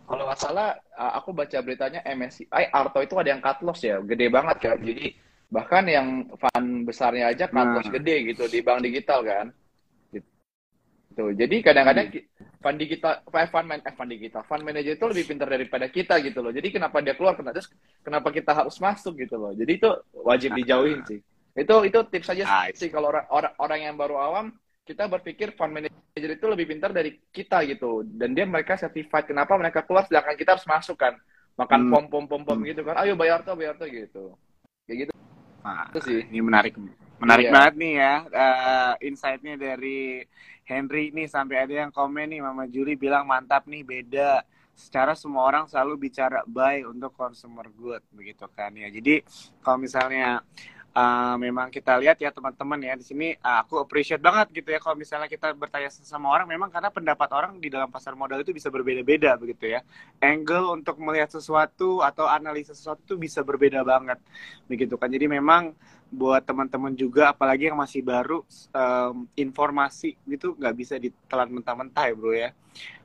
[0.10, 4.32] Kalau nggak salah aku baca beritanya MSCI Arto itu ada yang cut loss ya, gede
[4.32, 4.78] banget kan.
[4.82, 5.14] Jadi
[5.50, 6.08] bahkan yang
[6.38, 7.82] fund besarnya aja cut Nah.
[7.82, 9.48] loss gede gitu di bank digital kan.
[10.14, 11.26] Gitu.
[11.36, 12.62] Jadi kadang-kadang Hmm.
[12.62, 16.22] fund digital, eh, fund, man, eh, fund digital, fund manager itu lebih pintar daripada kita
[16.22, 16.54] gitu loh.
[16.54, 17.70] Jadi kenapa dia keluar, kenapa terus
[18.06, 19.52] kenapa kita harus masuk gitu loh.
[19.52, 21.20] Jadi itu wajib dijauhin sih.
[21.58, 24.54] Itu itu tips saja sih kalau orang, orang orang yang baru awam
[24.86, 25.94] kita berpikir fund manager
[26.30, 30.58] itu lebih pintar dari kita gitu dan dia mereka certified kenapa mereka keluar sedangkan kita
[30.58, 31.14] harus masuk kan
[31.54, 31.92] makan Hmm.
[31.94, 32.66] pom pom pom pom Hmm.
[32.66, 34.34] gitu kan ayo bayar tuh bayar tuh gitu
[34.90, 35.12] kayak gitu
[35.60, 36.24] Nah, Itu sih.
[36.28, 36.74] ini menarik,
[37.20, 37.54] menarik Iya.
[37.54, 40.24] banget nih ya eh, insight-nya dari
[40.64, 44.46] Henry nih sampai ada yang komen nih Mama Juli bilang mantap nih beda.
[44.72, 48.88] Secara semua orang selalu bicara buy untuk consumer good begitu kan ya.
[48.88, 49.20] Jadi
[49.60, 50.40] kalau misalnya
[50.94, 54.80] eh, memang kita lihat ya teman-teman ya di sini eh, aku appreciate banget gitu ya
[54.82, 58.54] kalau misalnya kita bertanya sama orang memang karena pendapat orang di dalam pasar modal itu
[58.54, 59.82] bisa berbeda-beda begitu ya.
[60.22, 64.20] Angle untuk melihat sesuatu atau analisa sesuatu itu bisa berbeda banget
[64.66, 65.10] begitu kan.
[65.10, 65.74] Jadi memang
[66.10, 68.42] buat teman-teman juga apalagi yang masih baru
[68.74, 72.50] em, informasi itu nggak bisa ditelan mentah-mentah ya bro ya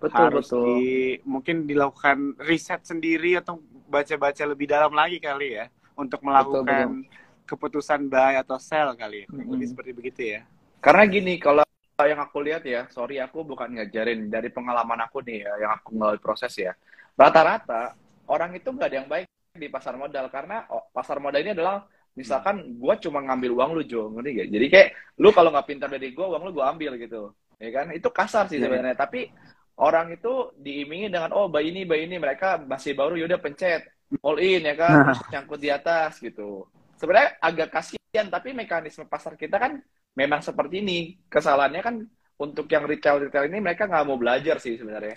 [0.01, 3.61] betul harus betul di mungkin dilakukan riset sendiri atau
[3.93, 7.05] baca-baca lebih dalam lagi kali ya untuk melakukan
[7.49, 9.71] keputusan buy atau sell kali ya lebih Mm-mm.
[9.71, 10.41] seperti begitu ya
[10.85, 11.65] Karena gini, kalau
[12.05, 15.97] yang aku lihat ya, sorry aku bukan ngajarin dari pengalaman aku nih ya, yang aku
[15.97, 16.73] melalui proses ya.
[17.17, 17.97] Rata-rata
[18.29, 19.27] orang itu nggak ada yang baik
[19.57, 21.87] di pasar modal karena oh, pasar modal ini adalah
[22.19, 24.49] misalkan gua cuma ngambil uang lu Jo, ngerti gak?
[24.55, 24.89] Jadi kayak
[25.23, 27.87] lu kalau nggak pintar dari gua, uang lu gua ambil gitu, ya kan?
[27.97, 28.95] Itu kasar sih Iya, sebenarnya.
[28.99, 29.33] Tapi
[29.81, 33.83] orang itu diimingi dengan oh bayi ini bayi ini mereka masih baru yaudah pencet
[34.23, 36.69] all in ya kan, terus nyangkut di atas gitu.
[37.05, 39.77] Sebenarnya agak kasihan tapi mekanisme pasar kita kan
[40.17, 41.21] memang seperti ini.
[41.29, 42.01] Kesalahannya kan
[42.41, 45.13] untuk yang retail-retail ini mereka nggak mau belajar sih sebenarnya.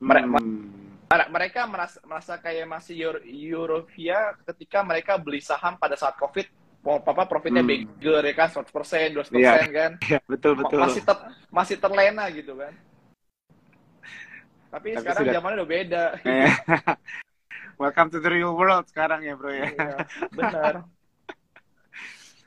[0.00, 0.32] Hmm.
[1.06, 6.48] Mere- Mereka merasa, merasa kayak masih Euro, Eurovia ketika mereka beli saham pada saat COVID,
[6.80, 7.68] mau apa profitnya Hmm.
[7.84, 9.52] bigger ya kan, 100%, 200% Iya.
[9.68, 9.92] kan.
[10.16, 11.16] Ya, betul betul Masih ter,
[11.52, 12.72] masih terlena gitu kan.
[14.72, 16.04] Tapi, Tapi sekarang sudah- zamannya udah beda.
[16.24, 16.48] Eh,
[17.76, 19.68] Welcome to the real world sekarang ya bro ya.
[19.68, 19.96] Iya,
[20.32, 20.74] benar.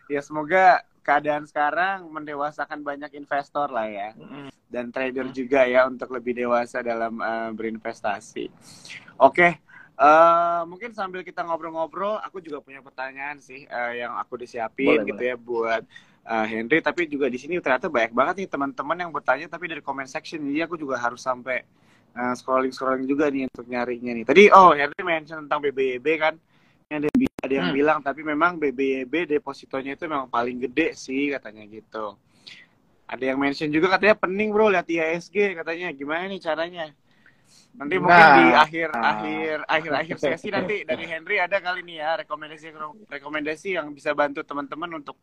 [0.10, 4.10] Ya semoga keadaan sekarang mendewasakan banyak investor lah ya.
[4.70, 8.46] Dan trader juga ya untuk lebih dewasa dalam eh, berinvestasi.
[9.22, 9.62] Oke,
[9.98, 15.10] eh, mungkin sambil kita ngobrol-ngobrol, aku juga punya pertanyaan sih eh, yang aku disiapin Boleh,
[15.10, 15.84] gitu ya buat
[16.26, 16.82] eh, Henry.
[16.82, 20.42] Tapi juga di sini ternyata banyak banget nih teman-teman yang bertanya tapi dari comment section,
[20.46, 21.66] jadi aku juga harus sampai
[22.16, 24.26] uh, scrolling scrolling juga nih untuk nyarinya nih.
[24.26, 26.34] Tadi oh Henry mention tentang BBYB kan,
[26.90, 27.78] ada ada yang hmm.
[27.78, 32.20] bilang tapi memang BBYB depositonya itu memang paling gede sih katanya gitu.
[33.10, 36.86] Ada yang mention juga katanya pening bro lihat IHSG katanya gimana nih caranya?
[37.80, 39.04] Nanti nah, mungkin di akhir nah.
[39.16, 42.68] akhir akhir akhir sesi nanti dari Henry ada kali nih ya rekomendasi
[43.10, 45.18] rekomendasi yang bisa bantu teman-teman untuk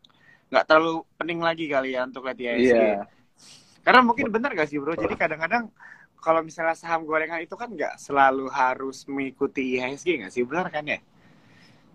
[0.50, 2.74] nggak terlalu pening lagi kali ya untuk lihat IHSG.
[2.74, 3.06] Yeah.
[3.86, 4.98] Karena mungkin benar gak sih bro?
[4.98, 5.70] Jadi kadang-kadang
[6.18, 10.42] kalau misalnya saham gorengan itu kan nggak selalu harus mengikuti IHSG nggak sih?
[10.42, 10.98] Benar kan ya?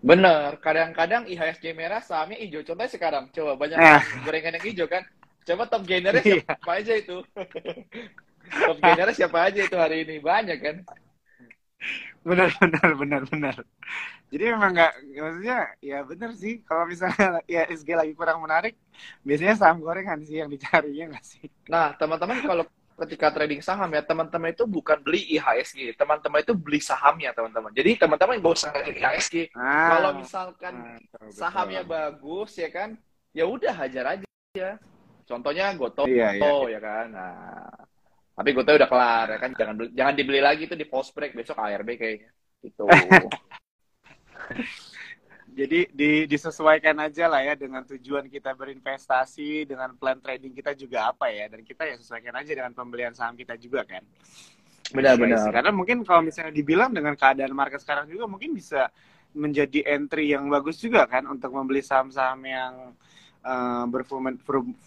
[0.01, 0.57] Bener.
[0.57, 2.65] Kadang-kadang IHSG merah sahamnya hijau.
[2.65, 4.01] Contohnya sekarang, coba banyak nah.
[4.25, 5.05] gorengan yang hijau kan?
[5.45, 6.41] Coba top gainernya iya.
[6.45, 7.17] siapa aja itu?
[8.69, 10.15] top gainernya siapa aja itu hari ini?
[10.21, 10.75] Banyak kan?
[12.21, 13.55] Benar, benar, benar, benar.
[14.31, 16.61] Jadi memang nggak, maksudnya ya benar sih.
[16.61, 18.77] Kalau misalnya ya SG lagi kurang menarik,
[19.25, 21.49] biasanya saham gorengan sih yang dicari ya nggak sih?
[21.67, 22.65] Nah, teman-teman kalau
[23.01, 27.73] ketika trading saham ya teman-teman itu bukan beli IHSG, teman-teman itu beli sahamnya teman-teman.
[27.73, 29.35] Jadi teman-teman nggak usah beli IHSG.
[29.57, 30.73] Ah, kalau misalkan
[31.17, 32.93] ah, sahamnya bagus ya kan,
[33.33, 34.77] ya udah hajar aja.
[35.25, 36.77] Contohnya Goto, iya, iya.
[36.77, 37.05] ya kan.
[37.09, 37.71] Nah,
[38.37, 39.51] tapi Goto udah kelar ya kan.
[39.57, 42.29] Jangan jangan dibeli lagi itu di post break besok ARB kayaknya.
[42.61, 42.85] Itu.
[45.51, 51.11] Jadi di, disesuaikan aja lah ya dengan tujuan kita berinvestasi, dengan plan trading kita juga
[51.11, 53.99] apa ya, dan kita ya sesuaikan aja dengan pembelian saham kita juga kan.
[54.95, 55.51] Benar-benar.
[55.51, 58.91] Karena mungkin kalau misalnya dibilang dengan keadaan market sekarang juga mungkin bisa
[59.31, 62.73] menjadi entry yang bagus juga kan untuk membeli saham-saham yang
[63.43, 63.85] uh,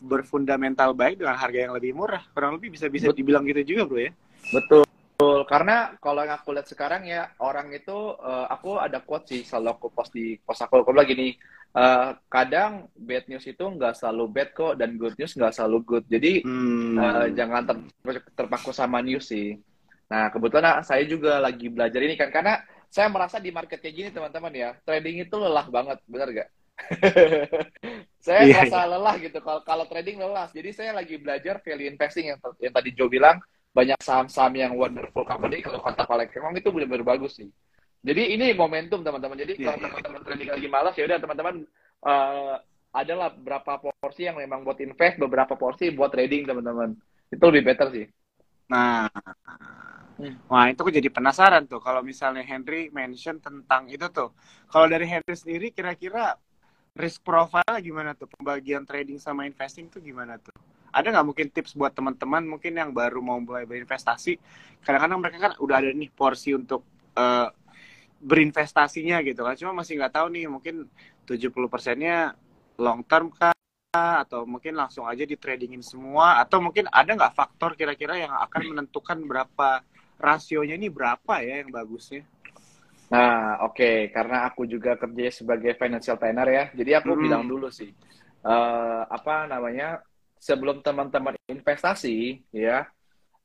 [0.05, 2.21] berfundamental baik dengan harga yang lebih murah.
[2.33, 4.13] Kurang lebih bisa bisa dibilang gitu juga bro ya.
[4.53, 4.84] Betul.
[5.15, 9.47] Betul, karena kalau yang aku lihat sekarang ya orang itu uh, aku ada quote sih
[9.47, 11.39] selalu aku post di post aku aku lagi nih
[11.71, 16.05] uh, kadang bad news itu nggak selalu bad kok dan good news nggak selalu good
[16.11, 16.99] jadi hmm.
[16.99, 17.79] uh, jangan ter
[18.35, 19.55] terpaku sama news sih.
[20.11, 22.59] Nah kebetulan saya juga lagi belajar ini kan karena
[22.91, 26.49] saya merasa di market kayak gini teman-teman ya trading itu lelah banget benar gak?
[28.27, 28.91] saya yeah, merasa yeah.
[28.99, 32.91] lelah gitu kalau kalau trading lelah jadi saya lagi belajar value investing yang yang tadi
[32.99, 33.39] Joe bilang
[33.75, 37.51] banyak saham-saham yang wonderful company kalau kata Pak emang itu benar-benar bagus sih.
[38.05, 39.35] Jadi ini momentum teman-teman.
[39.35, 39.85] Jadi yeah, kalau iya.
[39.91, 41.55] teman-teman trading lagi malas ya udah teman-teman
[42.05, 42.57] uh,
[42.95, 46.95] adalah berapa porsi yang memang buat invest, beberapa porsi buat trading teman-teman.
[47.33, 48.07] Itu lebih better sih.
[48.71, 49.11] Nah,
[50.21, 50.47] hmm.
[50.47, 54.37] wah itu aku jadi penasaran tuh kalau misalnya Henry mention tentang itu tuh.
[54.71, 56.39] Kalau dari Henry sendiri kira-kira
[56.95, 60.55] risk profile gimana tuh pembagian trading sama investing tuh gimana tuh?
[60.95, 64.39] Ada nggak mungkin tips buat teman-teman mungkin yang baru mau mulai berinvestasi?
[64.87, 66.87] Kadang-kadang mereka kan udah ada nih porsi untuk
[67.19, 67.51] uh,
[68.23, 69.59] berinvestasinya gitu kan.
[69.59, 70.87] Cuma masih nggak tahu nih mungkin
[71.27, 72.39] 70 persennya
[72.79, 73.53] long term kah?
[73.95, 76.39] Atau mungkin langsung aja di tradingin semua?
[76.39, 79.83] Atau mungkin ada nggak faktor kira-kira yang akan menentukan berapa
[80.19, 82.23] rasionya ini berapa ya yang bagusnya?
[83.13, 83.99] Nah, oke, okay.
[84.09, 87.21] karena aku juga kerja sebagai financial planner ya, jadi aku hmm.
[87.21, 87.93] bilang dulu sih,
[88.43, 90.01] uh, apa namanya,
[90.45, 92.85] sebelum teman-teman investasi ya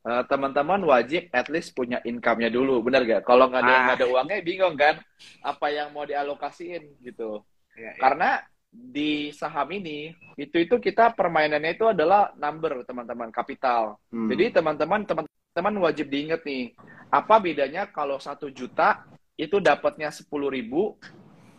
[0.04, 3.96] uh, teman-teman wajib at least punya income-nya dulu benar gak kalau nggak ada ah.
[3.96, 5.00] ada uangnya bingung kan
[5.40, 7.40] apa yang mau dialokasiin gitu
[7.80, 8.04] ya, ya.
[8.04, 14.28] karena di saham ini itu itu kita permainannya itu adalah number teman-teman kapital hmm.
[14.36, 16.76] jadi teman-teman teman-teman wajib diingat nih
[17.10, 19.08] apa bedanya kalau satu juta
[19.40, 21.00] itu dapatnya sepuluh ribu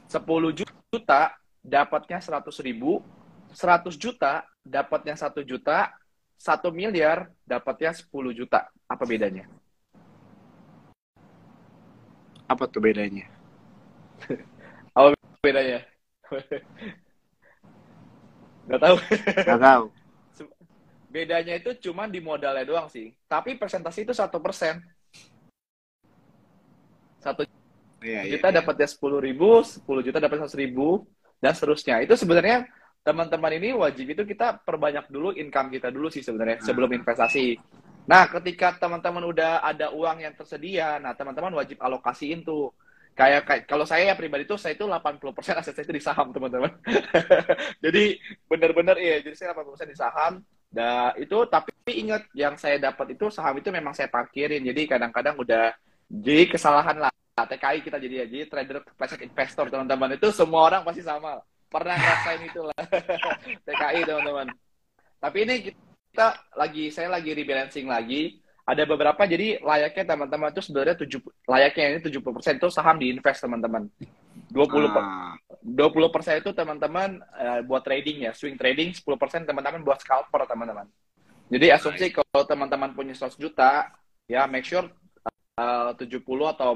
[0.04, 1.32] sepuluh juta
[1.64, 3.00] dapatnya seratus ribu
[3.52, 5.90] 100 juta dapatnya satu juta,
[6.38, 8.70] satu miliar dapatnya 10 juta.
[8.86, 9.46] Apa bedanya?
[12.50, 13.26] Apa tuh bedanya?
[14.96, 15.86] Apa bedanya?
[18.70, 18.96] Gak tahu.
[19.34, 19.84] Gak tahu.
[21.10, 23.10] Bedanya itu cuma di modalnya doang sih.
[23.26, 24.78] Tapi persentase itu satu persen.
[27.18, 27.42] Satu
[28.00, 28.58] iya, juta iya, iya.
[28.62, 31.04] dapatnya sepuluh ribu, sepuluh juta dapat seratus ribu,
[31.42, 31.98] dan seterusnya.
[32.06, 36.66] Itu sebenarnya teman-teman ini wajib itu kita perbanyak dulu income kita dulu sih sebenarnya hmm.
[36.68, 37.56] sebelum investasi.
[38.08, 42.72] Nah, ketika teman-teman udah ada uang yang tersedia, nah teman-teman wajib alokasiin tuh.
[43.10, 46.32] Kayak, kayak kalau saya ya pribadi tuh saya itu 80% aset saya itu di saham,
[46.32, 46.72] teman-teman.
[47.84, 48.16] jadi
[48.48, 50.32] benar-benar iya, jadi saya 80% di saham.
[50.70, 54.62] Nah, itu tapi ingat yang saya dapat itu saham itu memang saya parkirin.
[54.62, 55.74] Jadi kadang-kadang udah
[56.08, 57.12] jadi kesalahan lah.
[57.40, 61.96] TKI kita jadi ya, jadi trader classic investor teman-teman itu semua orang pasti sama pernah
[61.96, 62.80] ngerasain itulah.
[63.66, 64.46] TKI teman-teman.
[65.22, 65.54] Tapi ini
[66.10, 66.28] kita
[66.58, 68.42] lagi saya lagi rebalancing lagi.
[68.66, 73.90] Ada beberapa jadi layaknya teman-teman itu sebenarnya tujuh layaknya ini 70% itu saham diinvest teman-teman.
[74.50, 75.34] 20 ah.
[75.62, 80.46] 20 persen itu teman-teman uh, buat trading ya swing trading 10 persen teman-teman buat scalper
[80.46, 80.86] teman-teman.
[81.50, 83.90] Jadi asumsi kalau teman-teman punya 100 juta
[84.30, 84.86] ya make sure
[85.60, 86.22] uh, 70
[86.56, 86.70] atau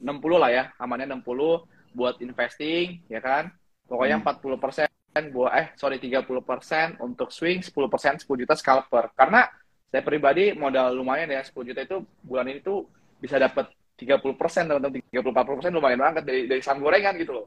[0.00, 3.52] 60 lah ya, amannya 60 buat investing, ya kan?
[3.90, 4.30] Pokoknya Hmm.
[4.30, 9.10] 40% buat eh sorry 30% untuk swing, 10% 10 juta scalper.
[9.18, 9.50] Karena
[9.90, 12.86] saya pribadi modal lumayan ya 10 juta itu bulan ini tuh
[13.18, 17.46] bisa dapat 30% teman-teman 30 40% lumayan banget dari dari saham gorengan gitu loh.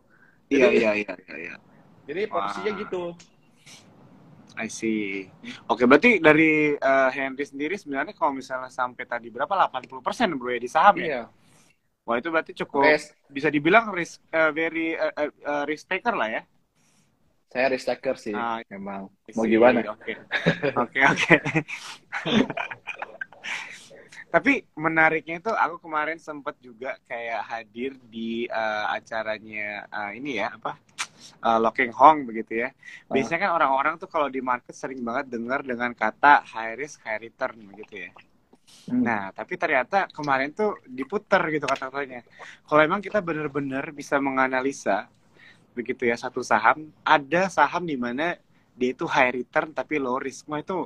[0.52, 1.36] Iya iya iya iya.
[1.40, 1.56] iya.
[2.04, 2.82] Jadi posisinya Wah.
[2.84, 3.04] gitu.
[4.54, 5.26] I see.
[5.66, 10.62] Oke, berarti dari eh, Henry sendiri sebenarnya kalau misalnya sampai tadi berapa 80% bro ya
[10.62, 11.26] di saham ya?
[12.04, 12.84] Wah, itu berarti cukup
[13.32, 16.44] bisa dibilang risk eh, very eh, eh, risk taker lah ya.
[17.54, 19.14] saya risk taker sih Ah, memang.
[19.38, 19.86] Mau gimana?
[19.94, 20.18] Oke.
[20.74, 21.36] Oke, oke.
[24.34, 30.50] Tapi menariknya itu aku kemarin sempat juga kayak hadir di eh, acaranya eh, ini ya
[30.58, 30.74] apa
[31.46, 32.74] eh, Locking Hong begitu ya.
[33.14, 37.22] Biasanya kan orang-orang tuh kalau di market sering banget dengar dengan kata high risk high
[37.22, 38.12] return begitu ya.
[38.90, 39.00] Hmm.
[39.00, 42.22] Nah, tapi ternyata kemarin tuh diputer gitu kata-katanya.
[42.68, 45.08] Kalau emang kita benar-benar bisa menganalisa
[45.74, 48.38] begitu ya satu saham, ada saham di mana
[48.78, 50.46] dia itu high return tapi low risk.
[50.50, 50.86] Wah itu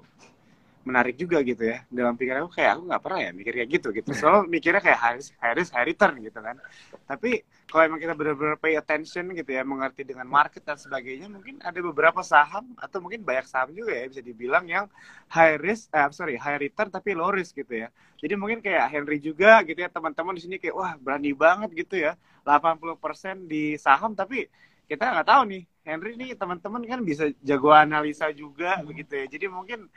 [0.87, 1.83] menarik juga gitu ya.
[1.91, 4.09] Dalam pikiran aku kayak aku nggak pernah ya mikir kayak gitu gitu.
[4.15, 6.55] Soalnya mikirnya kayak high risk, high risk, high return gitu kan.
[7.03, 7.31] Tapi
[7.67, 11.79] kalau emang kita benar-benar pay attention gitu ya, mengerti dengan market dan sebagainya, mungkin ada
[11.83, 14.85] beberapa saham atau mungkin banyak saham juga ya bisa dibilang yang
[15.27, 17.91] high risk, eh, sorry, high return tapi low risk gitu ya.
[18.17, 21.95] Jadi mungkin kayak Henry juga gitu ya, teman-teman di sini kayak wah berani banget gitu
[22.01, 24.49] ya, 80% di saham tapi
[24.87, 29.25] kita nggak tahu nih Henry nih teman-teman kan bisa jago analisa juga begitu ya.
[29.27, 29.87] Jadi mungkin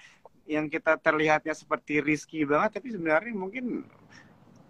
[0.51, 3.87] yang kita terlihatnya seperti risky banget tapi sebenarnya mungkin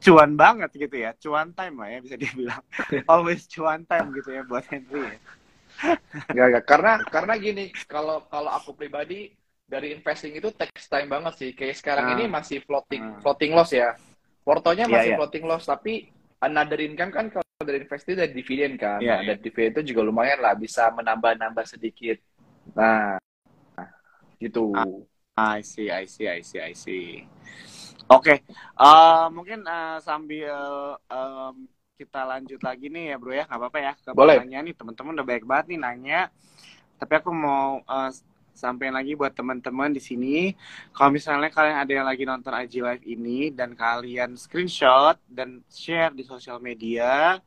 [0.01, 2.61] cuan banget gitu ya, cuan time lah ya bisa dibilang.
[3.13, 5.17] Always cuan time gitu ya buat Henry ya.
[6.33, 6.65] Enggak, enggak.
[6.69, 9.33] Karena karena gini, kalau kalau aku pribadi
[9.65, 11.51] dari investing itu takes time banget sih.
[11.57, 12.13] Kayak sekarang Ah.
[12.17, 13.21] ini masih floating Ah.
[13.25, 13.97] floating loss ya.
[14.41, 15.17] Portonya Iya, masih iya.
[15.21, 16.09] floating loss, tapi
[16.41, 19.05] another income kan kalau dari investing dari dividen kan.
[19.05, 22.17] Iya, Nah, dari dividen itu juga lumayan lah, bisa menambah-nambah sedikit.
[22.73, 23.21] Nah,
[24.41, 24.73] gitu.
[25.41, 27.25] I see, I see, I see, I see.
[28.13, 30.53] Oke, eh, mungkin eh, sambil
[31.09, 31.55] em,
[31.97, 34.37] kita lanjut lagi nih ya bro ya, nggak apa-apa ya ke Boleh.
[34.37, 36.21] pertanyaan nih teman-teman udah baik banget nih nanya.
[37.01, 38.11] Tapi aku mau eh,
[38.53, 40.53] sampaikan lagi buat teman-teman di sini,
[40.93, 46.13] kalau misalnya kalian ada yang lagi nonton IG Live ini dan kalian screenshot dan share
[46.13, 47.41] di sosial media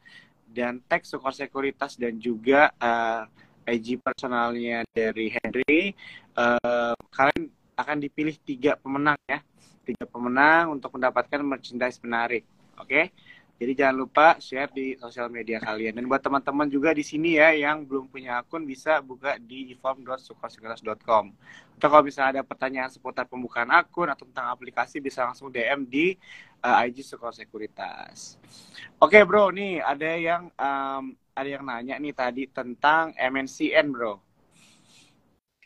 [0.50, 5.94] dan tag Sukor Sekuritas dan juga eh, IG personalnya dari Henry,
[6.40, 7.44] eh, kalian
[7.78, 9.42] akan dipilih tiga pemenang ya.
[9.84, 12.48] Tiga pemenang untuk mendapatkan merchandise menarik.
[12.80, 13.12] Oke?
[13.64, 15.96] Jadi jangan lupa share di sosial media kalian.
[15.96, 21.26] Dan buat teman-teman juga di sini ya yang belum punya akun bisa buka di eform.sukosekuritas.com
[21.84, 26.16] atau kalau misalnya ada pertanyaan seputar pembukaan akun atau tentang aplikasi bisa langsung DM di
[26.64, 28.40] uh, IG Sukor Sekuritas.
[29.04, 29.52] Oke bro.
[29.52, 34.33] Nih ada yang um, ada yang nanya nih tadi tentang MNCN bro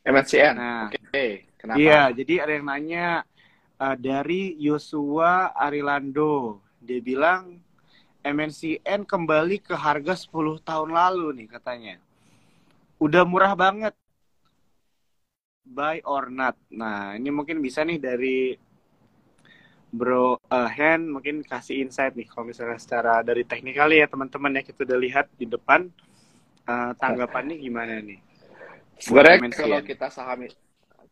[0.08, 0.54] MNCN.
[0.56, 1.78] nah Oke, kenapa?
[1.78, 3.08] Iya, jadi ada yang nanya
[3.76, 6.64] uh, dari Yosua Arilando.
[6.80, 7.60] Dia bilang
[8.24, 11.96] MNCN kembali ke harga 10 tahun lalu nih katanya.
[12.98, 13.94] Udah murah banget.
[15.68, 16.56] Buy or not.
[16.72, 18.56] Nah, ini mungkin bisa nih dari
[19.88, 24.62] Bro uh, Hen mungkin kasih insight nih kalau misalnya secara dari teknikal ya teman-teman ya
[24.64, 25.88] kita udah lihat di depan
[26.68, 28.27] uh, tanggapannya gimana nih?
[28.98, 30.40] Sebenarnya kalau kita saham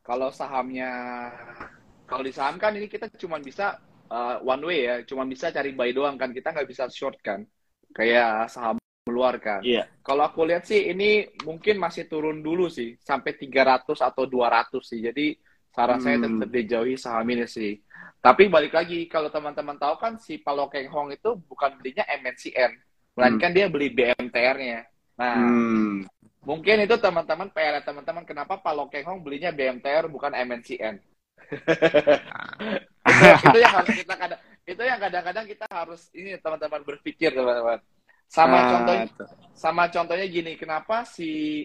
[0.06, 0.92] kalau sahamnya
[2.06, 5.74] kalau di saham kan ini kita cuma bisa uh, one way ya, cuma bisa cari
[5.74, 7.42] buy doang kan, kita nggak bisa short kan,
[7.94, 8.78] kayak saham
[9.10, 9.62] luar kan.
[9.62, 9.86] Iya.
[10.02, 15.02] Kalau aku lihat sih ini mungkin masih turun dulu sih, sampai 300 atau 200 sih.
[15.02, 15.38] Jadi
[15.74, 16.42] saran saya Hmm.
[16.42, 17.82] tetap dijauhi saham ini sih.
[18.22, 22.72] Tapi balik lagi, kalau teman-teman tahu kan si Palo Keng Hong itu bukan belinya MNCN,
[23.14, 24.80] melainkan dia beli BMTR-nya.
[25.22, 26.06] Nah, Hmm.
[26.46, 30.96] Mungkin itu teman-teman PR teman-teman kenapa Palo Keng Hong belinya BMTR bukan MNCN.
[33.06, 37.80] itu, itu yang harus kita kadang itu yang kadang-kadang kita harus ini teman-teman berpikir teman-teman.
[38.30, 39.30] Sama Ah, contohnya tuh.
[39.54, 41.62] sama contohnya gini, kenapa si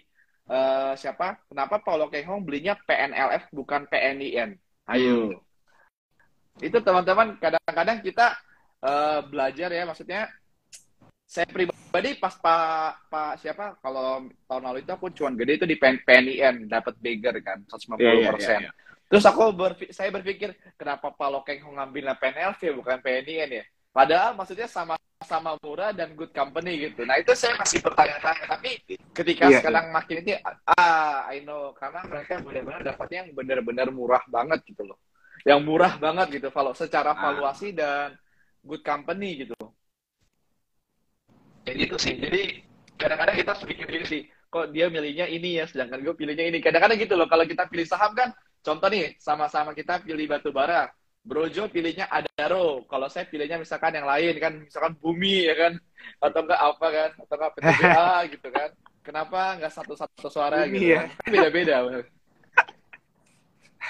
[0.51, 1.41] eh, siapa?
[1.49, 4.57] Kenapa Paulo Keng Hong belinya PNLF bukan PNIN?
[4.89, 5.45] Ayo.
[6.61, 8.27] Itu teman-teman kadang-kadang kita
[8.85, 10.21] eh, belajar ya maksudnya
[11.31, 15.79] saya pribadi pas pak pak siapa kalau tahun lalu itu aku cuan gede itu di
[15.79, 18.51] PN PNIN dapat bigger kan 150 Iya, iya, persen.
[18.51, 18.71] iya, iya.
[19.07, 23.65] Terus aku berfi- saya berpikir kenapa Paulo Keng Hong ngambilnya PNLV bukan PNIN ya?
[23.91, 27.03] Padahal maksudnya sama-sama murah dan good company gitu.
[27.03, 28.47] Nah itu saya masih bertanya-tanya.
[28.47, 28.71] Tapi
[29.11, 30.33] ketika Iya, sekarang makin ini,
[30.79, 34.99] ah I know karena mereka benar-benar dapatnya yang benar-benar murah banget gitu loh.
[35.43, 38.13] yang murah banget gitu kalau secara valuasi dan
[38.63, 39.57] good company gitu.
[41.71, 42.15] Jadi itu sih.
[42.19, 42.43] Jadi
[42.99, 44.23] kadang-kadang kita harus bikin diri sih.
[44.51, 46.59] Kok dia milihnya ini ya, sedangkan gue pilihnya ini.
[46.59, 47.31] Kadang-kadang gitu loh.
[47.31, 48.35] Kalau kita pilih saham kan,
[48.67, 50.91] contoh nih, sama-sama kita pilih batu bara.
[51.23, 52.83] Brojo pilihnya Adaro.
[52.91, 55.73] Kalau saya pilihnya misalkan yang lain kan, misalkan Bumi ya kan,
[56.19, 58.71] atau enggak apa kan, atau enggak PTBA gitu kan.
[59.01, 60.99] Kenapa nggak satu-satu suara Bumi gitu?
[60.99, 61.07] ya.
[61.07, 61.31] Kan?
[61.31, 61.77] Beda-beda.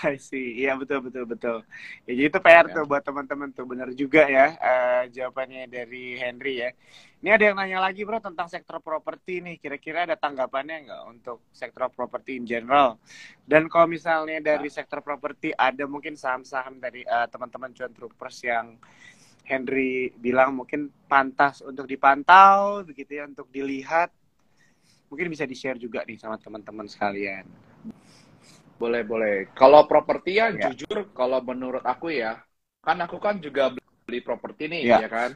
[0.13, 0.65] I see.
[0.65, 1.57] Iya betul betul betul.
[2.09, 2.81] Ya jadi itu PR Ya.
[2.81, 6.71] tuh buat teman-teman tuh benar juga ya eh, jawabannya dari Henry ya.
[7.21, 9.61] Ini ada yang nanya lagi bro tentang sektor properti nih.
[9.61, 12.97] Kira-kira ada tanggapannya nggak untuk sektor properti in general?
[13.45, 18.81] Dan kalau misalnya dari sektor properti ada mungkin saham-saham dari eh, teman-teman cuan troopers yang
[19.45, 24.09] Henry bilang mungkin pantas untuk dipantau begitu ya untuk dilihat.
[25.11, 27.43] Mungkin bisa di-share juga nih sama teman-teman sekalian.
[28.81, 29.35] Boleh, boleh.
[29.53, 30.63] Kalau properti ya, Ya.
[30.63, 32.41] jujur, kalau menurut aku ya,
[32.81, 33.77] kan aku kan juga
[34.09, 35.05] beli properti nih, Ya.
[35.05, 35.31] ya kan?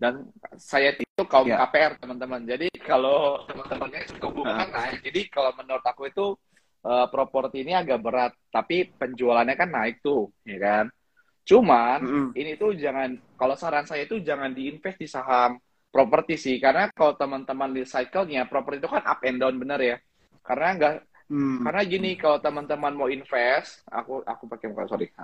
[0.00, 0.14] Dan
[0.58, 1.56] saya itu kaum Ya.
[1.58, 2.42] KPR, teman-teman.
[2.48, 4.98] Jadi kalau teman-temannya suka bunga kan naik.
[5.06, 6.26] Jadi kalau menurut aku itu
[6.86, 10.84] eh, properti ini agak berat, tapi penjualannya kan naik tuh, ya kan?
[11.48, 12.34] Cuman Mm-mm.
[12.36, 15.58] ini tuh jangan, kalau saran saya itu jangan diinvest di saham
[15.90, 19.96] properti sih, karena kalau teman-teman di cycle-nya, properti itu kan up and down bener ya.
[20.46, 20.94] Karena nggak
[21.30, 21.62] Hmm.
[21.62, 25.14] karena gini, kalau teman-teman mau invest, aku aku pakai muka sorry.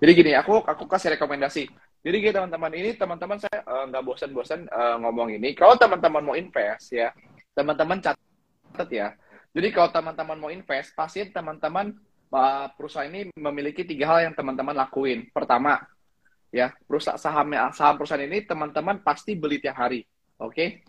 [0.00, 1.68] Jadi gini, aku aku kasih rekomendasi.
[2.00, 5.52] Jadi gini teman-teman, ini teman-teman saya eh, nggak bosan-bosan eh, ngomong ini.
[5.52, 7.12] Kalau teman-teman mau invest ya,
[7.52, 9.12] teman-teman catat ya.
[9.52, 11.92] Jadi kalau teman-teman mau invest, pasti teman-teman
[12.32, 15.28] eh, perusahaan ini memiliki tiga hal yang teman-teman lakuin.
[15.28, 15.76] Pertama,
[16.48, 20.08] ya perusahaan saham saham perusahaan ini teman-teman pasti beli tiap hari,
[20.40, 20.80] oke?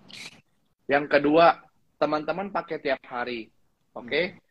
[0.88, 1.60] Yang kedua,
[2.00, 3.52] teman-teman pakai tiap hari,
[3.92, 4.08] oke?
[4.08, 4.45] Yang,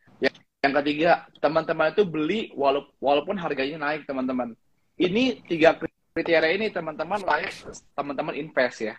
[0.65, 4.57] yang ketiga, teman-teman itu beli wala- walaupun harganya naik, teman-teman.
[4.97, 5.77] Ini tiga
[6.15, 7.53] kriteria ini teman-teman layak
[7.93, 8.95] teman-teman invest ya.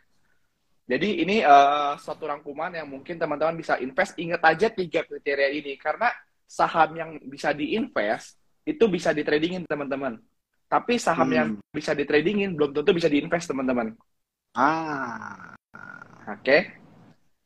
[0.87, 4.15] Jadi ini eh, suatu rangkuman yang mungkin teman-teman bisa invest.
[4.15, 6.15] Ingat aja tiga kriteria ini karena
[6.47, 10.23] saham yang bisa diinvest itu bisa di tradingin teman-teman.
[10.71, 11.37] Tapi saham Hmm.
[11.39, 13.95] yang bisa di tradingin belum tentu bisa diinvest teman-teman.
[14.55, 15.59] Ah.
[16.27, 16.86] Oke?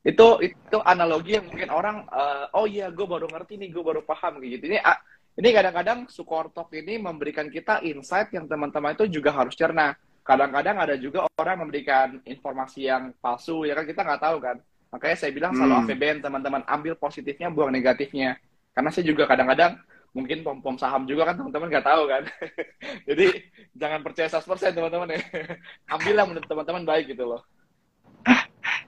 [0.01, 4.01] Itu itu analogi yang mungkin orang eh, oh iya gue baru ngerti nih, gue baru
[4.05, 4.65] paham kayak gitu.
[4.73, 4.97] Ini ah,
[5.37, 9.93] ini kadang-kadang Sukortok ini memberikan kita insight yang teman-teman itu juga harus cerna.
[10.25, 14.57] Kadang-kadang ada juga orang memberikan informasi yang palsu, ya kan kita nggak tahu kan.
[14.91, 15.83] Makanya saya bilang selalu Hmm.
[15.87, 18.37] APBN teman-teman ambil positifnya, buang negatifnya.
[18.75, 19.79] Karena saya juga kadang-kadang
[20.11, 22.23] mungkin pom-pom saham juga kan teman-teman nggak tahu kan.
[23.09, 23.27] Jadi
[23.79, 25.21] jangan percaya 100% teman-teman ya.
[25.95, 27.43] Ambillah menurut teman-teman baik gitu loh.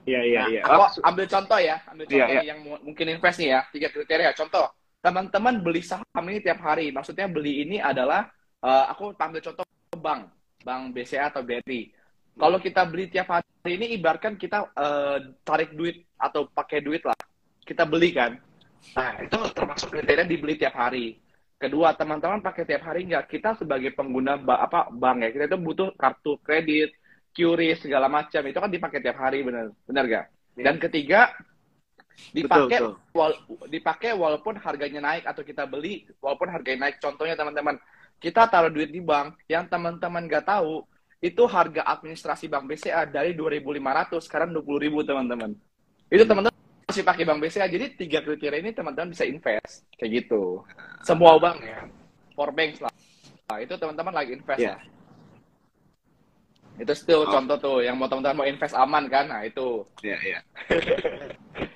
[0.03, 0.61] Iya iya Nah, iya.
[0.67, 3.87] aku ambil contoh ya, ambil contoh Iya, nih yang mu- mungkin invest nih ya, tiga
[3.93, 4.31] kriteria.
[4.35, 4.65] Contoh,
[4.99, 6.91] teman-teman beli saham ini tiap hari.
[6.91, 8.27] Maksudnya beli ini adalah,
[8.59, 9.63] eh, aku ambil contoh
[9.95, 10.21] bank,
[10.67, 11.81] bank BCA atau BRI.
[12.35, 15.17] Kalau kita beli tiap hari ini, ibaratkan kita eh,
[15.47, 17.15] tarik duit atau pakai duit lah,
[17.63, 18.35] kita beli kan.
[18.93, 21.17] Nah, itu termasuk kriteria dibeli tiap hari.
[21.57, 23.31] Kedua, teman-teman pakai tiap hari nggak?
[23.31, 26.91] Kita sebagai pengguna ba- apa bank ya, kita itu butuh kartu kredit,
[27.33, 30.25] QRIS segala macam itu kan dipakai tiap hari bener bener gak?
[30.53, 31.33] Dan ketiga
[32.29, 37.01] dipakai Betul, wal- dipakai walaupun harganya naik atau kita beli walaupun harganya naik.
[37.01, 37.81] Contohnya teman-teman,
[38.21, 40.85] kita taruh duit di bank yang teman-teman nggak tahu
[41.23, 45.51] itu harga administrasi bank BCA dari 2.500 sekarang 20.000 teman-teman.
[46.11, 46.53] Itu teman-teman
[46.85, 47.65] masih pakai bank BCA.
[47.65, 50.61] Jadi tiga kriteria ini teman-teman bisa invest kayak gitu.
[51.01, 51.89] Semua bank ya,
[52.37, 52.93] for banks lah.
[53.49, 54.77] Nah, itu teman-teman lagi invest Iya.
[54.77, 54.81] lah.
[56.81, 57.29] Itu tuh Oh.
[57.29, 59.25] contoh tuh yang mau teman-teman mau invest aman kan.
[59.29, 59.85] Nah, itu.
[60.01, 60.39] Iya iya.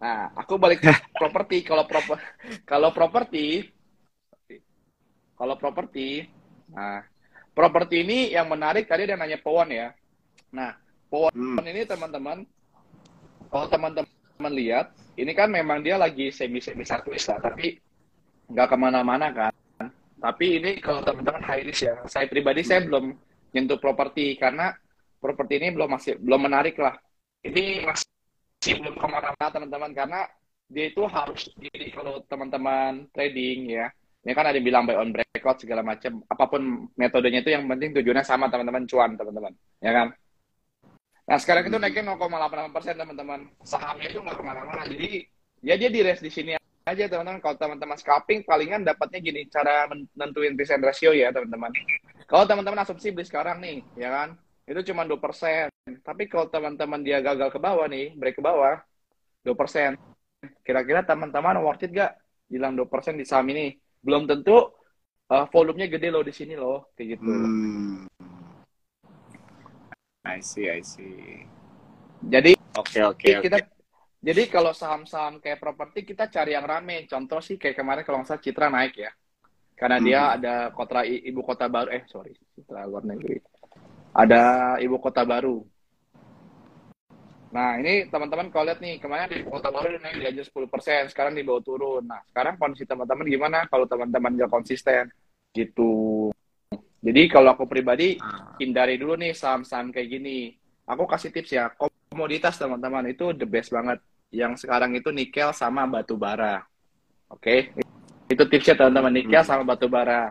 [0.00, 1.60] Nah, aku balik ke properti.
[1.60, 2.16] Kalau proper
[2.64, 3.68] kalau properti
[5.36, 6.24] kalau properti
[6.72, 7.04] nah,
[7.52, 9.92] properti ini yang menarik tadi ada yang nanya Powon ya.
[10.52, 10.72] Nah,
[11.10, 11.58] Hmm.
[11.58, 12.46] Powon ini teman-teman
[13.50, 17.82] kalau teman-teman lihat, ini kan memang dia lagi semi-semi sarkuis lah, tapi
[18.46, 19.52] nggak ke mana-mana kan.
[20.20, 23.10] Tapi ini kalau teman-teman high risk ya, saya pribadi saya belum
[23.50, 24.72] nyentuh properti karena
[25.20, 26.96] properti ini belum masih belum menarik lah.
[27.44, 30.20] Ini masih belum ke mana-mana teman-teman karena
[30.70, 33.90] dia itu harus jadi kalau teman-teman trading ya.
[34.20, 36.20] Ini kan ada yang bilang buy on breakout segala macam.
[36.28, 40.08] Apa pun metodenya itu yang penting tujuannya sama teman-teman cuan teman-teman, ya kan?
[41.24, 43.40] Nah sekarang itu naiknya 0,88 persen teman-teman.
[43.64, 44.82] Sahamnya itu nggak ke mana-mana.
[44.84, 45.24] Jadi
[45.64, 46.52] ya dia di rest di sini
[46.84, 47.40] aja teman-teman.
[47.40, 51.72] Kalau teman-teman scalping palingan dapatnya gini cara men- nentuin percent ratio ya teman-teman.
[52.30, 54.28] Kalau teman-teman asumsi beli sekarang nih, ya kan?
[54.62, 55.66] Itu cuma 2 persen.
[56.06, 58.78] Tapi kalau teman-teman dia gagal ke bawah nih, break ke bawah,
[59.42, 59.98] 2 persen.
[60.62, 62.14] Kira-kira teman-teman worth it gak?
[62.46, 63.74] Bilang 2 persen di saham ini.
[63.98, 64.70] Belum tentu
[65.30, 68.06] uh, volumenya gede loh di sini loh kayak gitu Hmm.
[70.26, 71.42] I see, I see.
[72.20, 73.72] jadi Oke, oke, kita oke.
[74.20, 78.28] jadi kalau saham-saham kayak properti kita cari yang rame contoh sih kayak kemarin kalau nggak
[78.36, 79.10] salah Citra naik ya
[79.80, 80.34] karena dia Hmm.
[80.36, 83.40] ada kota ibu kota baru eh sorry Citra luar negeri
[84.12, 85.64] ada ibu kota baru
[87.50, 90.42] nah ini teman-teman kalau lihat nih kemarin di ibu kota baru dia naik di aja
[90.44, 95.08] 10% sekarang di bawah turun nah sekarang kondisi teman-teman gimana kalau teman-teman nggak konsisten
[95.50, 96.28] gitu
[97.00, 98.54] jadi kalau aku pribadi Ah.
[98.60, 100.52] hindari dulu nih saham-saham kayak gini.
[100.84, 104.04] Aku kasih tips ya, komoditas teman-teman itu the best banget.
[104.28, 106.60] Yang sekarang itu nikel sama batu bara.
[107.32, 107.72] Oke,
[108.30, 109.48] itu tipsnya teman-teman nikel Hmm.
[109.48, 110.30] sama batu bara.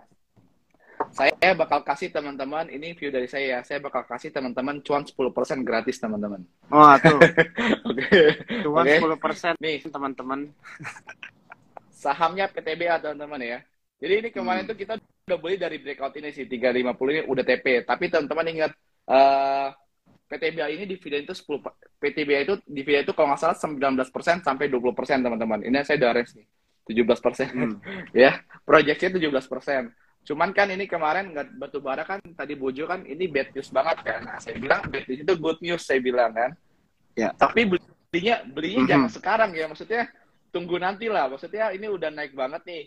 [1.12, 5.96] Saya bakal kasih teman-teman, ini view dari saya, saya bakal kasih teman-teman cuan 10% gratis
[5.96, 6.44] teman-teman.
[6.68, 7.16] Wah, tuh.
[7.88, 8.08] Oke,
[8.68, 9.00] Cuan Oke.
[9.00, 10.52] 10% nih teman-teman.
[11.90, 13.60] sahamnya PTBA teman-teman ya.
[14.00, 14.72] Jadi ini kemarin Hmm.
[14.72, 14.94] tuh kita
[15.28, 17.84] udah beli dari breakout ini sih 350 ini udah TP.
[17.84, 18.72] Tapi teman-teman ingat
[19.10, 19.68] eh
[20.30, 24.72] PTBA ini dividen itu 10 per- PTBA itu dividen itu kalau nggak salah 19% sampai
[24.72, 25.60] 20% teman-teman.
[25.60, 26.48] Ini saya udah range nih
[26.90, 27.54] 17%.
[27.54, 27.78] Hmm.
[28.26, 29.94] ya, proyeksinya 17%.
[30.26, 33.98] Cuman kan ini kemarin nggak batu bara kan tadi Bojo kan ini bad news banget
[34.04, 34.20] kan.
[34.26, 36.52] Nah, saya bilang bad news itu good news saya bilang kan.
[37.14, 37.30] Ya.
[37.38, 38.90] Tapi belinya belinya Mhm.
[38.90, 39.66] jangan sekarang ya.
[39.70, 40.10] Maksudnya
[40.52, 41.30] tunggu nanti lah.
[41.30, 42.84] Maksudnya ini udah naik banget nih.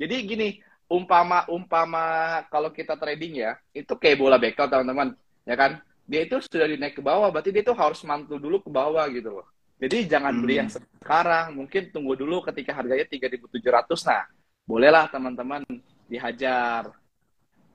[0.00, 0.48] Jadi gini,
[0.90, 2.04] umpama umpama
[2.50, 5.14] kalau kita trading ya, itu kayak bola bekel teman-teman,
[5.46, 5.78] ya kan?
[6.04, 9.40] Dia itu sudah dinaik ke bawah, berarti dia itu harus mantul dulu ke bawah gitu
[9.40, 9.46] loh.
[9.82, 10.60] Jadi jangan beli Hmm.
[10.62, 14.06] yang sekarang, mungkin tunggu dulu ketika harganya 3.700.
[14.06, 14.22] Nah,
[14.62, 15.66] bolehlah teman-teman
[16.06, 16.94] dihajar.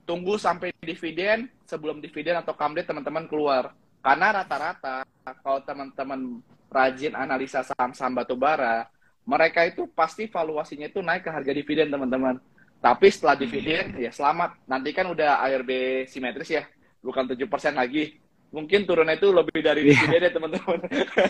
[0.07, 3.75] Tunggu sampai dividen, sebelum dividen atau kamde teman-teman keluar.
[3.99, 5.03] Karena rata-rata
[5.43, 6.39] kalau teman-teman
[6.71, 8.87] rajin analisa saham-saham batubara,
[9.27, 12.39] mereka itu pasti valuasinya itu naik ke harga dividen teman-teman.
[12.79, 14.55] Tapi setelah dividen ya selamat.
[14.63, 15.71] Nanti kan udah ARB
[16.07, 16.63] simetris ya,
[17.03, 18.15] bukan 7% lagi.
[18.57, 19.89] Mungkin turunnya itu lebih dari Iya.
[19.93, 20.79] dividen ya teman-teman.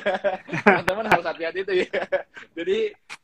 [0.63, 1.91] teman-teman harus hati-hati itu ya.
[2.55, 2.77] Jadi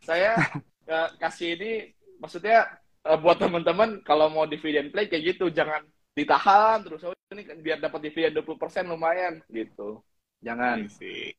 [0.04, 0.36] saya
[0.84, 1.72] eh, kasih ini
[2.20, 2.68] maksudnya
[3.08, 7.80] eh, buat teman-teman kalau mau dividen play kayak gitu jangan ditahan terus oh, ini biar
[7.80, 10.04] dapat dividen 20% lumayan gitu.
[10.44, 10.84] Jangan.
[10.84, 11.32] I see.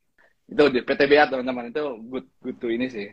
[0.48, 3.12] Itu di PTBA teman-teman itu good good to ini sih.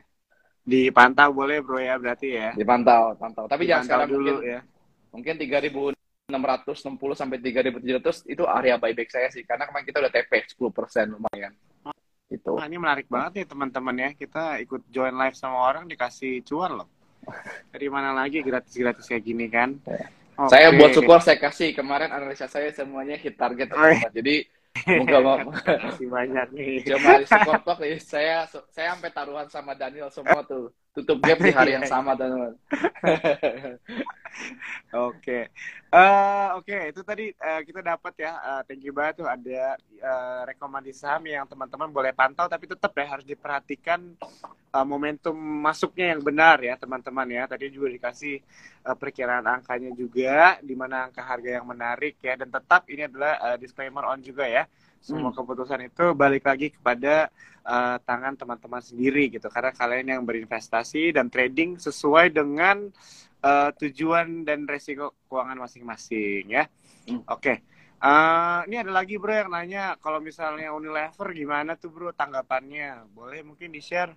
[0.64, 2.56] Dipantau boleh bro ya berarti ya.
[2.56, 3.52] Dipantau, pantau.
[3.52, 4.60] Tapi jangan Dipantau sekarang dulu mungkin ya.
[5.12, 5.36] mungkin
[6.32, 11.52] 3660 sampai 3700 itu area buyback saya sih karena kemarin kita udah TP 10% lumayan.
[12.32, 12.56] Itu.
[12.56, 14.10] Wah, ini menarik banget nih teman-teman ya.
[14.16, 16.88] Kita ikut join live sama orang dikasih cuan loh.
[17.76, 19.76] Dari mana lagi gratis-gratis kayak gini kan?
[19.84, 20.48] Oke.
[20.48, 23.68] Saya buat support saya kasih kemarin analisa saya semuanya hit target.
[23.76, 24.12] Oh, teman-teman.
[24.16, 24.36] Jadi
[24.98, 26.74] moga mau Makasih banyak nih.
[26.88, 27.20] cuma
[27.84, 28.38] di ya, saya
[28.72, 32.56] saya sampai taruhan sama Daniel semua tuh tutup gap di hari yang sama teman-teman.
[34.92, 35.50] Oke,
[35.92, 38.32] Eh, oke itu tadi eh, kita dapat ya.
[38.40, 42.96] Eh, thank you banget tuh ada eh, rekomendasi saham yang teman-teman boleh pantau, tapi tetap
[42.96, 44.00] ya harus diperhatikan
[44.72, 47.44] eh, momentum masuknya yang benar ya teman-teman ya.
[47.52, 48.36] Tadi juga dikasih
[48.88, 52.40] eh, perkiraan angkanya juga, di mana angka harga yang menarik ya.
[52.40, 54.64] Dan tetap ini adalah eh, disclaimer on juga ya.
[55.02, 57.28] Semua keputusan itu balik lagi kepada
[57.66, 59.50] eh, tangan teman-teman sendiri gitu.
[59.50, 62.88] Karena kalian yang berinvestasi dan trading sesuai dengan
[63.42, 66.70] eh, tujuan dan resiko keuangan masing-masing ya.
[67.10, 67.26] Hmm.
[67.28, 67.66] Oke.
[68.02, 73.10] Eh, ini ada lagi bro yang nanya kalau misalnya Unilever gimana tuh bro tanggapannya?
[73.14, 74.14] Boleh mungkin di-share?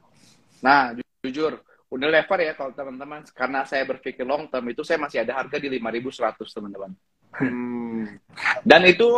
[0.65, 1.61] Nah, ju- jujur,
[1.93, 5.69] Unilever ya kalau teman-teman karena saya berpikir long term itu saya masih ada harga di
[5.69, 6.93] 5100 teman-teman.
[7.41, 8.21] Hmm.
[8.63, 9.09] Dan itu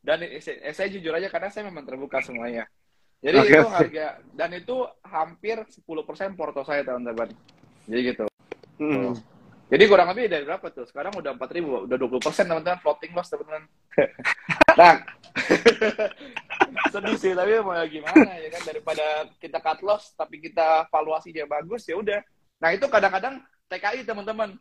[0.00, 2.64] dan saya, eh, saya jujur aja karena saya memang terbuka semuanya.
[3.20, 4.06] Jadi Oke, itu harga
[4.36, 7.32] dan itu hampir 10% porto saya teman-teman.
[7.88, 8.26] Jadi gitu.
[8.76, 9.16] Hmm.
[9.66, 10.86] Jadi kurang lebih dari berapa tuh?
[10.86, 13.66] Sekarang udah 4000, udah 20% teman-teman floating loss teman-teman.
[14.78, 15.02] nah,
[16.94, 19.06] sedih sih tapi mau gimana ya kan daripada
[19.42, 22.20] kita cut loss tapi kita valuasinya bagus ya udah.
[22.62, 24.54] Nah itu kadang-kadang TKI teman-teman.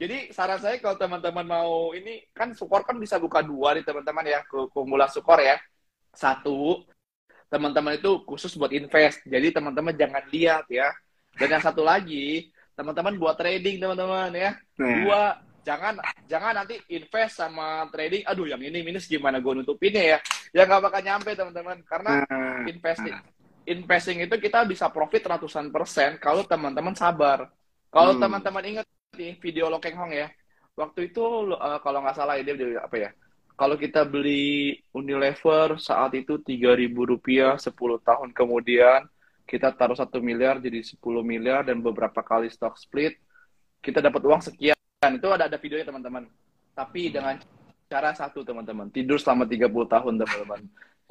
[0.00, 4.24] Jadi saran saya kalau teman-teman mau ini kan sukor kan bisa buka dua nih teman-teman
[4.24, 4.56] ya ke
[5.12, 5.60] sukor ya.
[6.16, 6.88] Satu
[7.52, 9.20] teman-teman itu khusus buat invest.
[9.28, 10.88] Jadi teman-teman jangan lihat ya.
[11.36, 14.56] Dan yang satu lagi teman-teman buat trading teman-teman ya.
[14.80, 15.22] Nah, Dua
[15.68, 18.24] jangan jangan nanti invest sama trading.
[18.24, 20.18] Aduh yang ini minus gimana gue nutupinnya ya?
[20.56, 23.16] Ya nggak bakal nyampe teman-teman karena nah, investing
[23.68, 27.52] investing itu kita bisa profit ratusan persen kalau teman-teman sabar.
[27.92, 28.22] Kalau Hmm.
[28.22, 28.86] teman-teman ingat
[29.20, 30.32] nih video Lokeng Hong ya,
[30.78, 33.10] waktu itu eh, kalau nggak salah dia dia apa ya?
[33.58, 39.04] Kalau kita beli Unilever saat itu 3.000 rupiah 10 tahun kemudian
[39.44, 43.20] kita taruh satu miliar jadi 10 miliar dan beberapa kali stock split
[43.84, 44.76] kita dapat uang sekian.
[45.04, 46.24] Itu ada ada videonya teman-teman.
[46.72, 47.36] Tapi dengan
[47.92, 48.88] cara satu teman-teman.
[48.88, 50.60] Tidur selama 30 tahun teman-teman.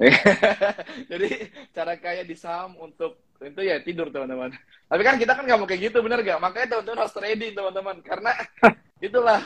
[1.12, 1.28] Jadi
[1.70, 4.52] cara kayak di saham untuk itu ya tidur teman-teman
[4.90, 7.96] tapi kan kita kan nggak mau kayak gitu bener gak makanya teman-teman harus trading teman-teman
[8.04, 8.30] karena
[9.06, 9.40] itulah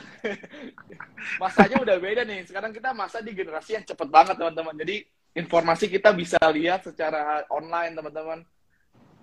[1.39, 5.87] masanya udah beda nih sekarang kita masa di generasi yang cepet banget teman-teman jadi informasi
[5.91, 8.41] kita bisa lihat secara online teman-teman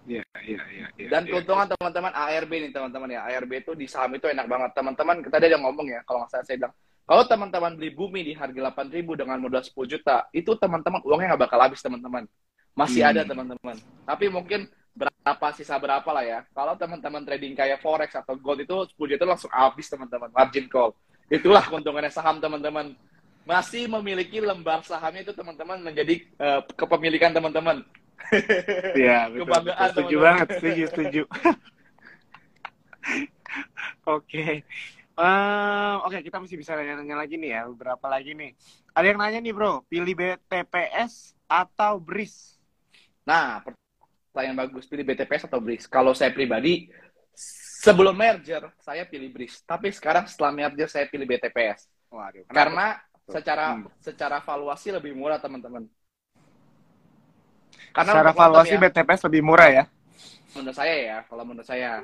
[0.02, 0.88] Iya, iya, iya.
[0.98, 1.38] Ya, dan ya.
[1.38, 3.22] keuntungan teman-teman ARB nih teman-teman ya.
[3.22, 4.74] ARB itu di saham itu enak banget.
[4.74, 6.74] Teman-teman kita ada yang ngomong ya, kalau nggak salah saya bilang,
[7.06, 11.44] kalau teman-teman beli bumi di harga 8.000 dengan modal 10 juta, itu teman-teman uangnya nggak
[11.46, 12.26] bakal habis teman-teman.
[12.72, 13.12] Masih Hmm.
[13.12, 13.76] ada teman-teman.
[14.08, 16.40] Tapi mungkin berapa sisa berapa lah ya.
[16.52, 20.32] Kalau teman-teman trading kayak forex atau gold itu 10 juta langsung habis teman-teman.
[20.32, 20.96] Margin call.
[21.32, 22.92] Itulah keuntungannya saham teman-teman.
[23.42, 27.84] Masih memiliki lembar sahamnya itu teman-teman menjadi eh, kepemilikan teman-teman.
[28.96, 29.90] Iya, betul, Kebanggaan, betul.
[29.92, 30.26] Setuju teman-teman.
[30.30, 31.22] banget, setuju, setuju.
[34.08, 34.64] Oke.
[35.18, 38.54] Ehm, Oke, kita masih bisa nanya-nanya lagi nih ya, beberapa lagi nih.
[38.94, 42.61] Ada yang nanya nih bro, pilih BTPS atau BRIS?
[43.26, 44.88] Nah, pertanyaan bagus.
[44.90, 45.86] Pilih BTPS atau BRIS?
[45.86, 46.90] Kalau saya pribadi,
[47.82, 49.62] sebelum merger, saya pilih BRIS.
[49.66, 51.90] Tapi sekarang setelah merger, saya pilih BTPS.
[52.12, 52.56] Waduh, kenapa?
[52.56, 52.88] Karena
[53.32, 53.88] secara Hmm.
[54.04, 55.88] secara valuasi lebih murah, teman-teman.
[57.92, 59.86] Karena secara valuasi ya, BTPS lebih murah ya?
[60.52, 62.04] menurut saya ya, kalau menurut saya.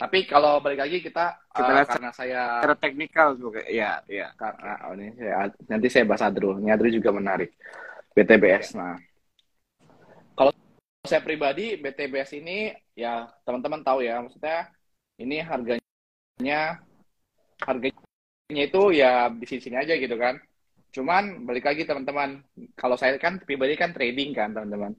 [0.00, 4.32] Tapi kalau balik lagi kita, Kita lihat karena saya Secara teknikal juga, ya, ya.
[4.34, 6.58] karena oh ini saya, nanti saya bahas Adrul.
[6.64, 7.52] Ini Adrul juga menarik.
[8.16, 8.72] BTBS.
[8.74, 8.96] Nah,
[11.02, 14.70] saya pribadi BTBS ini ya teman-teman tahu ya, maksudnya
[15.18, 16.78] ini harganya
[17.58, 20.38] harganya itu ya di sini aja gitu kan.
[20.94, 22.38] Cuman balik lagi teman-teman,
[22.78, 24.94] kalau saya kan pribadi kan trading kan teman-teman.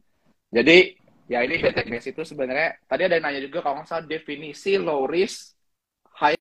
[0.52, 1.00] Jadi
[1.32, 5.56] ya ini BTBS itu sebenarnya tadi ada yang nanya juga kalau nggak definisi low risk
[6.20, 6.36] high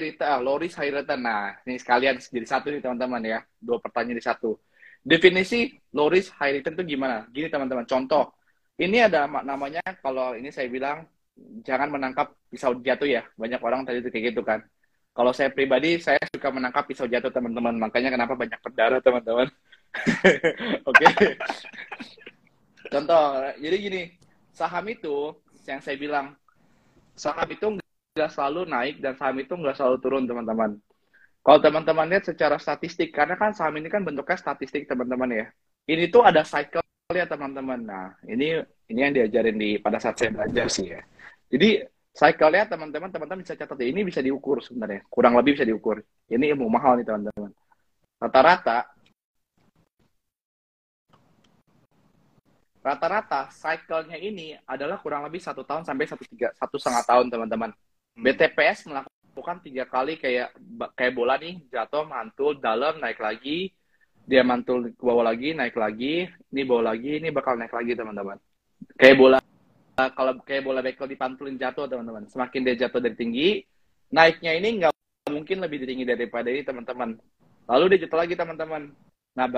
[0.00, 1.20] return, ah, low risk high return.
[1.28, 3.38] Nah, ini sekalian jadi satu nih teman-teman ya.
[3.60, 4.56] Dua pertanyaan di satu.
[5.04, 7.28] Definisi low risk high return itu gimana?
[7.28, 8.37] Gini teman-teman, contoh.
[8.78, 11.02] Ini ada namanya kalau ini saya bilang
[11.66, 13.22] jangan menangkap pisau jatuh ya.
[13.34, 14.62] Banyak orang tadi kayak gitu kan.
[15.10, 17.74] Kalau saya pribadi saya suka menangkap pisau jatuh teman-teman.
[17.74, 19.50] Makanya kenapa banyak berdarah teman-teman.
[20.88, 21.06] Oke.
[22.88, 23.24] Contoh,
[23.58, 24.02] jadi gini,
[24.54, 25.34] saham itu
[25.66, 26.38] yang saya bilang
[27.18, 27.66] saham itu
[28.14, 30.78] nggak selalu naik dan saham itu nggak selalu turun teman-teman.
[31.42, 35.46] Kalau teman-teman lihat secara statistik, karena kan saham ini kan bentuknya statistik teman-teman ya.
[35.88, 37.80] Ini tuh ada cycle ya teman-teman.
[37.88, 38.60] Nah ini
[38.92, 41.00] ini yang diajarin di pada saat saya belajar sih ya.
[41.48, 41.80] Jadi
[42.12, 45.08] cycle-nya teman-teman teman-teman bisa catat ini bisa diukur sebenarnya.
[45.08, 46.04] Kurang lebih bisa diukur.
[46.28, 47.48] Ini ilmu mahal nih teman-teman.
[48.20, 48.92] Rata-rata
[52.84, 57.72] rata-rata cycle-nya ini adalah kurang lebih satu tahun sampai satu tiga satu setengah tahun teman-teman.
[58.20, 60.52] BTPS melakukan tiga kali kayak
[60.92, 63.72] kayak bola nih jatuh mantul dalam naik lagi
[64.28, 68.36] dia mantul ke bawah lagi naik lagi ini bawah lagi ini bakal naik lagi teman-teman.
[69.00, 69.38] Kayak bola
[70.12, 72.28] kalau kayak bola bekel dipantulin jatuh teman-teman.
[72.28, 73.64] Semakin dia jatuh dari tinggi
[74.12, 74.92] naiknya ini nggak
[75.32, 77.16] mungkin lebih tinggi daripada ini teman-teman.
[77.64, 78.92] Lalu dia jatuh lagi teman-teman.
[79.32, 79.48] Nah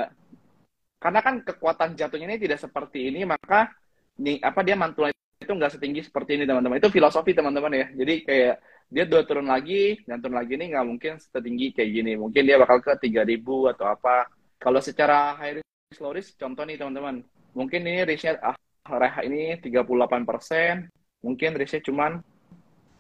[1.02, 3.74] karena kan kekuatan jatuhnya ini tidak seperti ini maka
[4.22, 6.78] nih apa dia mantul itu nggak setinggi seperti ini teman-teman.
[6.78, 7.86] Itu filosofi teman-teman ya.
[7.90, 8.54] Jadi kayak
[8.86, 12.12] dia dua turun lagi dan turun lagi ini nggak mungkin setinggi kayak gini.
[12.14, 14.30] Mungkin dia bakal ke 3000 atau apa
[14.61, 17.24] kalau secara high risk low risk contoh nih teman-teman.
[17.56, 18.54] Mungkin ini risknya ah
[18.86, 20.86] reha ini 38 persen
[21.24, 22.20] mungkin risknya cuman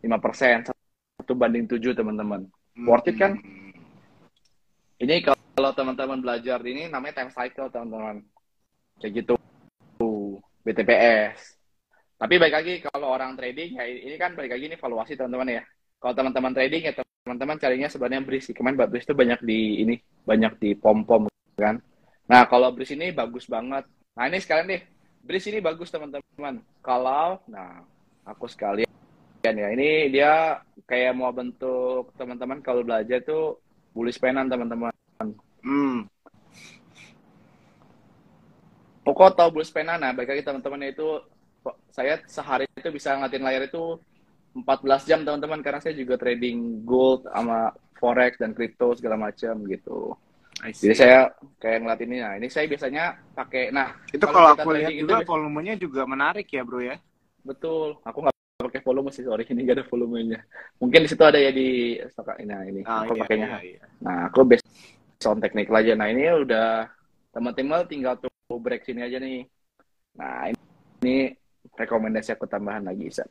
[0.00, 2.48] 5 persen satu banding 7 teman-teman.
[2.88, 3.36] Worth it kan?
[3.36, 3.68] Hmm.
[5.00, 8.24] ini kalau teman-teman belajar ini namanya time cycle teman-teman.
[8.98, 9.34] Kayak gitu.
[10.60, 11.60] BTPS
[12.20, 15.62] tapi baik lagi kalau orang trading ya ini kan balik lagi ini valuasi teman-teman ya.
[15.96, 16.92] Kalau teman-teman trading ya
[17.24, 19.94] teman-teman carinya sebenarnya bris kemarin bris itu banyak di ini
[20.28, 21.29] banyak di pom pom
[21.60, 21.76] kan.
[22.30, 23.84] Nah kalau bris ini bagus banget.
[24.16, 24.82] Nah ini sekalian deh.
[25.20, 26.64] Bris ini bagus teman-teman.
[26.80, 27.84] Kalau nah
[28.24, 28.88] aku sekalian
[29.42, 29.68] ya.
[29.74, 33.58] Ini dia kayak mau bentuk teman-teman kalau belajar tuh
[33.92, 34.94] bullish penan teman-teman.
[35.60, 36.08] Hmm.
[39.02, 41.20] Pokok tahu bullish penan nah baik lagi teman-teman itu
[41.92, 43.98] saya sehari itu bisa ngeliatin layar itu
[44.54, 45.60] 14 jam teman-teman.
[45.66, 50.16] Karena saya juga trading gold sama forex dan crypto segala macam gitu.
[50.60, 54.70] Jadi saya kayak ngeliat ini nah ini saya biasanya pakai nah itu kalau kita aku
[54.76, 56.96] lihat juga itu volumenya juga menarik ya bro ya.
[57.40, 57.96] betul.
[58.04, 60.40] Aku nggak pakai volume sih sorry ini nggak ada volumenya.
[60.76, 63.48] Mungkin di situ ada ya di stok nah ini Ah, aku iya, pakainya.
[63.48, 63.80] iya, iya.
[64.04, 64.68] Nah aku based
[65.24, 65.96] on teknik aja.
[65.96, 66.88] Nah ini udah
[67.32, 68.28] teman-teman tinggal tuh
[68.60, 69.48] break sini aja nih.
[70.20, 70.60] Nah ini,
[71.00, 71.16] ini
[71.72, 73.24] rekomendasi aku tambahan lagi Isa.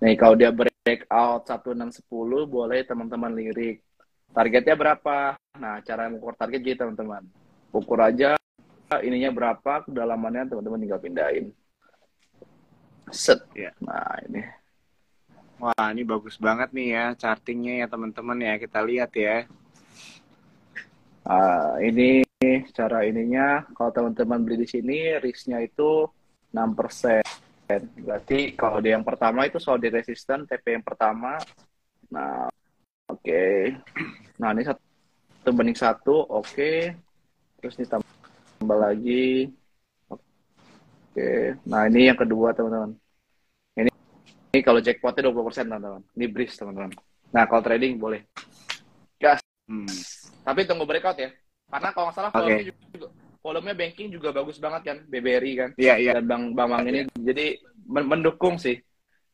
[0.00, 3.84] Nih kalau dia break breakout 1610 boleh teman-teman lirik.
[4.32, 5.34] Targetnya berapa?
[5.58, 7.26] Nah, cara mengukur target gitu teman-teman.
[7.74, 8.38] Ukur aja
[9.04, 11.46] ininya berapa, kedalamannya teman-teman tinggal pindahin.
[13.12, 13.40] Set.
[13.56, 13.72] Ya.
[13.80, 14.44] Nah, ini.
[15.58, 18.54] Wah, ini bagus banget nih ya chartingnya ya teman-teman ya.
[18.62, 19.44] Kita lihat ya.
[21.26, 22.22] Ah, ini
[22.70, 26.06] cara ininya kalau teman-teman beli di sini risknya itu
[26.54, 27.26] 6%.
[28.00, 31.36] Berarti kalau di yang pertama itu solid resistant TP yang pertama.
[32.08, 32.48] Nah,
[33.08, 33.24] oke.
[33.24, 33.74] Okay.
[34.38, 36.46] Nah, ini satu banding satu, oke.
[36.46, 36.94] Okay.
[37.58, 39.50] Terus ditambah lagi.
[40.12, 40.22] Oke.
[41.16, 41.40] Okay.
[41.66, 42.94] Nah, ini yang kedua, teman-teman.
[43.74, 43.90] Ini,
[44.54, 46.02] ini kalau jackpotnya 20%, teman-teman.
[46.14, 46.92] Ini breeze, teman-teman.
[47.34, 48.22] Nah, kalau trading boleh.
[49.18, 49.42] Gas.
[49.68, 49.88] Hmm.
[50.46, 51.28] Tapi tunggu breakout ya.
[51.68, 52.40] Karena kalau nggak salah Oke.
[52.40, 55.70] volumenya juga volumenya banking juga bagus banget kan, BBRI kan.
[55.76, 56.12] Iya, iya.
[56.18, 58.80] Dan Bang Bang Bang ini jadi men- mendukung sih.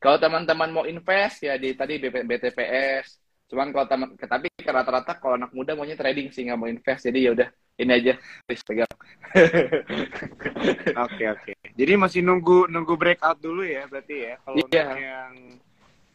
[0.02, 3.23] Kalau teman-teman mau invest ya di tadi BTPS.
[3.54, 7.06] Cuman kalau teman tapi rata-rata kalau anak muda maunya trading sih nggak mau invest.
[7.06, 7.48] Jadi ya udah
[7.78, 8.12] ini aja
[8.50, 8.90] please pegang.
[11.06, 11.52] Oke, oke.
[11.74, 14.62] Jadi masih nunggu nunggu breakout dulu ya berarti ya kalau Iya.
[14.66, 15.32] untuk yang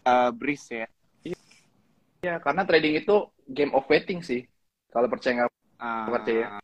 [0.04, 0.88] uh, breeze ya.
[2.20, 3.16] ya karena trading itu
[3.48, 4.44] game of waiting sih.
[4.92, 6.12] Kalau percaya nggak Ah.
[6.12, 6.60] percaya.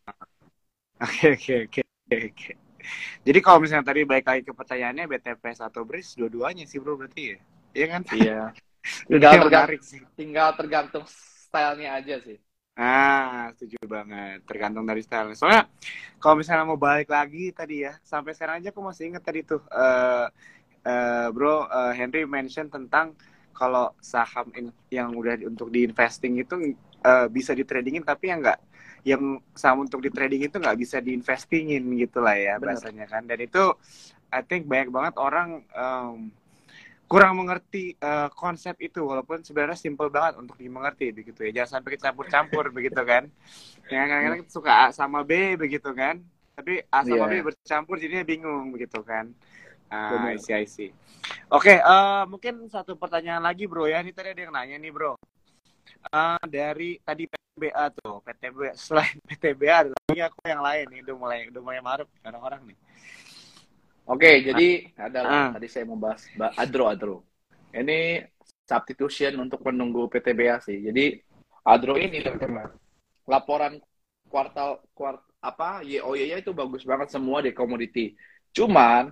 [1.00, 2.52] Oke, oke, oke, oke.
[3.26, 7.36] Jadi kalau misalnya tadi baik lagi ke pertanyaannya BTPS atau breeze dua-duanya sih bro berarti
[7.36, 7.38] ya.
[7.76, 8.02] Iya kan?
[8.12, 8.40] Iya.
[8.52, 8.64] Tinggal
[9.10, 10.02] Tinggal tergantung, menarik sih.
[10.18, 12.38] tinggal tergantung stylenya aja sih.
[12.76, 14.44] Ah, setuju banget.
[14.44, 15.32] Tergantung dari style.
[15.40, 15.72] Soalnya
[16.20, 19.62] kalau misalnya mau balik lagi tadi ya, sampai sekarang aja aku masih ingat tadi tuh,
[19.72, 20.28] eh
[20.88, 23.16] eh, bro eh, Henry mention tentang
[23.56, 26.56] kalau saham in- yang udah untuk di investing itu
[27.08, 28.60] eh, bisa di tradingin, tapi yang enggak
[29.08, 29.24] yang
[29.56, 32.66] saham untuk di trading itu nggak bisa diinvestingin gitu lah ya Benar.
[32.66, 33.24] bahasanya kan.
[33.30, 33.64] Dan itu
[34.34, 36.32] I think banyak banget orang em,
[37.06, 41.62] kurang mengerti eh, konsep itu walaupun sebenarnya simple banget untuk dimengerti begitu ya.
[41.62, 43.30] Jangan sampai campur-campur begitu kan.
[43.94, 46.18] Yang kadang-kadang kita suka A sama B begitu kan.
[46.58, 47.42] Tapi A sama Iya.
[47.46, 49.30] B bercampur jadinya bingung begitu kan.
[49.86, 50.34] Ah.
[50.34, 50.90] I see, I see.
[51.54, 54.02] oke eh, mungkin satu pertanyaan lagi bro ya.
[54.02, 55.14] Ini tadi ada yang nanya nih bro.
[56.10, 61.00] Eh, dari tadi PTBA tuh PTBA selain PTBA ada lagi aku yang lain nih?
[61.06, 62.78] Udah mulai udah mulai maruk orang-orang nih
[64.06, 65.50] Oke, jadi adalah Ah.
[65.58, 67.26] tadi saya mau bahas ba- Adro Adro.
[67.74, 68.22] Ini
[68.66, 70.78] substitution untuk menunggu PTBA sih.
[70.80, 71.18] Jadi
[71.66, 72.70] Adro ini teman-teman,
[73.26, 73.82] laporan
[74.30, 78.14] kuartal kuart apa YOY-nya itu bagus banget semua di komoditi.
[78.54, 79.10] Cuman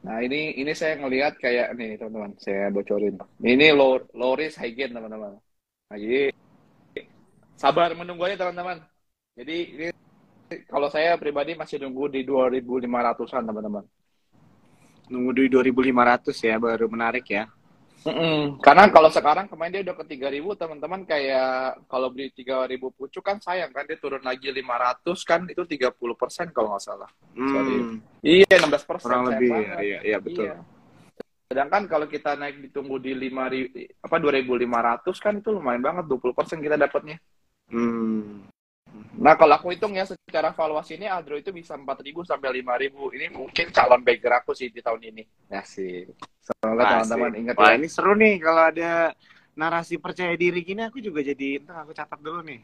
[0.00, 2.32] Nah, ini ini saya ngelihat kayak nih, teman-teman.
[2.40, 3.20] Saya bocorin.
[3.36, 5.36] Ini low low risk high gain, teman-teman.
[5.92, 6.32] Nah, jadi
[7.52, 8.80] sabar menunggu aja, teman-teman.
[9.36, 9.86] Jadi ini
[10.66, 13.84] kalau saya pribadi masih nunggu di 2.500-an, teman-teman.
[15.10, 17.44] nunggu di 2500 ya baru menarik ya
[18.00, 18.56] Mm-mm.
[18.64, 23.36] Karena kalau sekarang kemarin dia udah ke 3000 teman-teman kayak kalau beli 3000 pucuk kan
[23.44, 27.10] sayang kan dia turun lagi 500 kan itu 30% kalau nggak salah.
[27.36, 27.76] Sorry.
[27.76, 29.76] Hmm, Iya 16% kurang lebih ya, banget.
[29.84, 30.48] iya, iya betul.
[30.48, 30.56] Iya.
[31.52, 36.76] Sedangkan kalau kita naik ditunggu di 5000 apa 2500 kan itu lumayan banget 20% kita
[36.80, 37.20] dapatnya.
[37.68, 38.48] Hmm.
[39.20, 43.12] Nah, kalau aku hitung ya secara valuasi ini Adro itu bisa 4000 sampai 5000.
[43.12, 45.22] Ini mungkin calon bagger aku sih di tahun ini.
[45.52, 46.08] Ya sih.
[46.40, 47.12] Semoga Asik.
[47.12, 47.76] teman-teman ingat Wah ya.
[47.76, 49.12] ini seru nih kalau ada
[49.52, 52.60] narasi percaya diri gini aku juga jadi ntar aku catat dulu nih.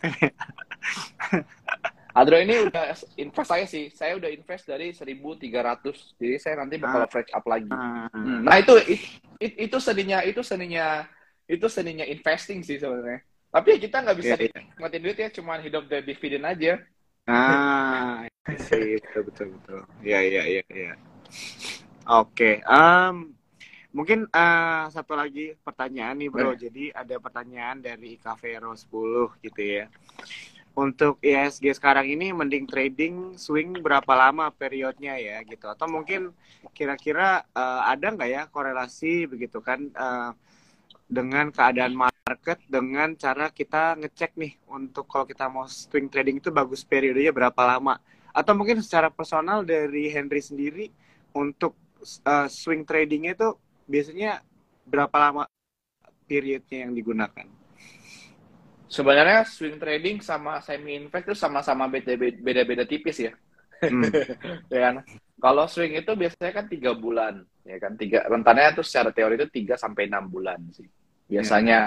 [2.10, 3.86] Adro ini udah invest saya sih.
[3.94, 6.18] Saya udah invest dari 1.300.
[6.18, 7.10] Jadi saya nanti bakal Ah.
[7.10, 7.70] fresh up lagi.
[7.70, 9.06] Ah, Hmm, Nah itu it-
[9.38, 11.06] it- itu seninya itu seninya
[11.46, 13.22] itu seninya investing sih sebenarnya.
[13.50, 14.46] Tapi ya kita nggak bisa iya.
[14.54, 16.78] nikmatin duit ya, cuma hidup dari dividen aja.
[17.26, 18.22] Ah,
[18.58, 19.80] sih betul betul betul.
[20.06, 20.92] Iya iya iya iya.
[22.10, 23.34] Oke, em,
[23.90, 26.54] mungkin eh, satu lagi pertanyaan nih bro.
[26.54, 26.58] Boleh.
[26.58, 29.86] Jadi ada pertanyaan dari Ikavero 10 gitu ya.
[30.70, 36.30] Untuk ISG sekarang ini mending trading swing berapa lama periodnya ya gitu atau mungkin
[36.70, 40.30] kira-kira eh, ada nggak ya korelasi begitu kan eh,
[41.10, 42.09] dengan keadaan market
[42.68, 47.62] dengan cara kita ngecek nih untuk kalau kita mau swing trading itu bagus periodenya berapa
[47.64, 47.98] lama
[48.30, 50.86] atau mungkin secara personal dari Henry sendiri
[51.34, 51.74] untuk
[52.26, 53.48] uh, swing tradingnya itu
[53.90, 54.42] biasanya
[54.86, 55.42] berapa lama
[56.26, 57.46] periodnya yang digunakan?
[58.90, 63.32] Sebenarnya swing trading sama semi invest itu sama-sama beda- beda-beda tipis ya.
[63.86, 64.02] Hmm.
[64.74, 64.94] ya kan?
[65.40, 67.94] Kalau swing itu biasanya kan tiga bulan, ya kan?
[67.94, 70.86] Tiga rentannya itu secara teori itu 3 sampai enam bulan sih.
[71.30, 71.78] Biasanya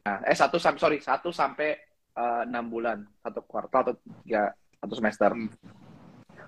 [0.00, 1.76] Nah, eh satu sampai sorry satu sampai
[2.16, 4.48] eh, enam bulan satu kuartal atau tiga
[4.80, 5.30] satu semester.
[5.36, 5.52] Hmm.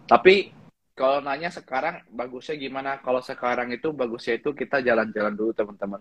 [0.09, 0.51] Tapi
[0.97, 3.01] kalau nanya sekarang bagusnya gimana?
[3.05, 6.01] Kalau sekarang itu bagusnya itu kita jalan-jalan dulu teman-teman.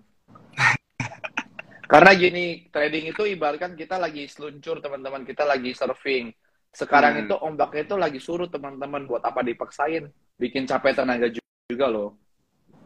[1.91, 6.31] Karena gini, trading itu ibaratkan kita lagi seluncur teman-teman, kita lagi surfing.
[6.71, 7.23] Sekarang Hmm.
[7.27, 10.07] itu ombaknya itu lagi surut teman-teman, buat apa dipaksain?
[10.39, 11.27] Bikin capek tenaga
[11.67, 12.15] juga loh.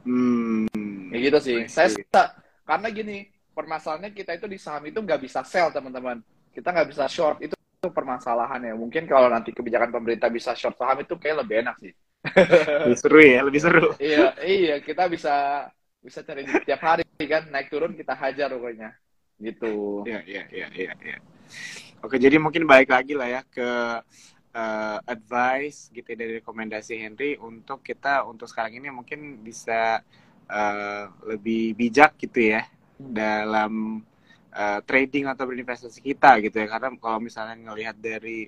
[0.10, 0.66] Hmm.
[1.14, 1.70] Ya gitu sih.
[1.70, 1.94] Saya
[2.66, 6.20] karena gini, permasalahannya kita itu di saham itu nggak bisa sell teman-teman.
[6.52, 8.76] Kita nggak bisa short itu, itu permasalahannya.
[8.76, 11.96] Mungkin kalau nanti kebijakan pemerintah bisa short saham itu kayak lebih enak sih.
[12.84, 13.88] Lebih seru ya, lebih seru.
[14.02, 15.70] iya, iya kita bisa
[16.02, 18.98] bisa cari tiap hari kan naik turun kita hajar pokoknya
[19.38, 20.02] gitu.
[20.10, 21.18] Iya, iya, iya, iya, iya.
[22.02, 23.70] Oke, jadi mungkin balik lagi lah ya ke
[24.56, 30.02] eh, advice gitu ya, dari rekomendasi Henry untuk kita untuk sekarang ini mungkin bisa
[30.50, 32.66] eh, lebih bijak gitu ya
[32.96, 34.04] dalam
[34.52, 38.48] eh, trading atau berinvestasi kita gitu ya karena kalau misalnya ngelihat dari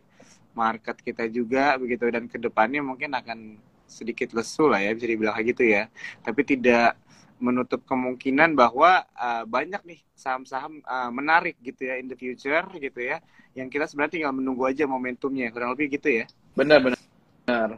[0.57, 5.37] market kita juga begitu dan ke depannya mungkin akan sedikit lesu lah ya bisa dibilang
[5.45, 5.87] gitu ya
[6.25, 6.97] tapi tidak
[7.37, 12.97] menutup kemungkinan bahwa uh, banyak nih saham-saham uh, menarik gitu ya in the future gitu
[12.97, 13.21] ya
[13.53, 16.25] yang kita sebenarnya tinggal menunggu aja momentumnya kurang lebih gitu ya
[16.57, 17.69] Benar benar.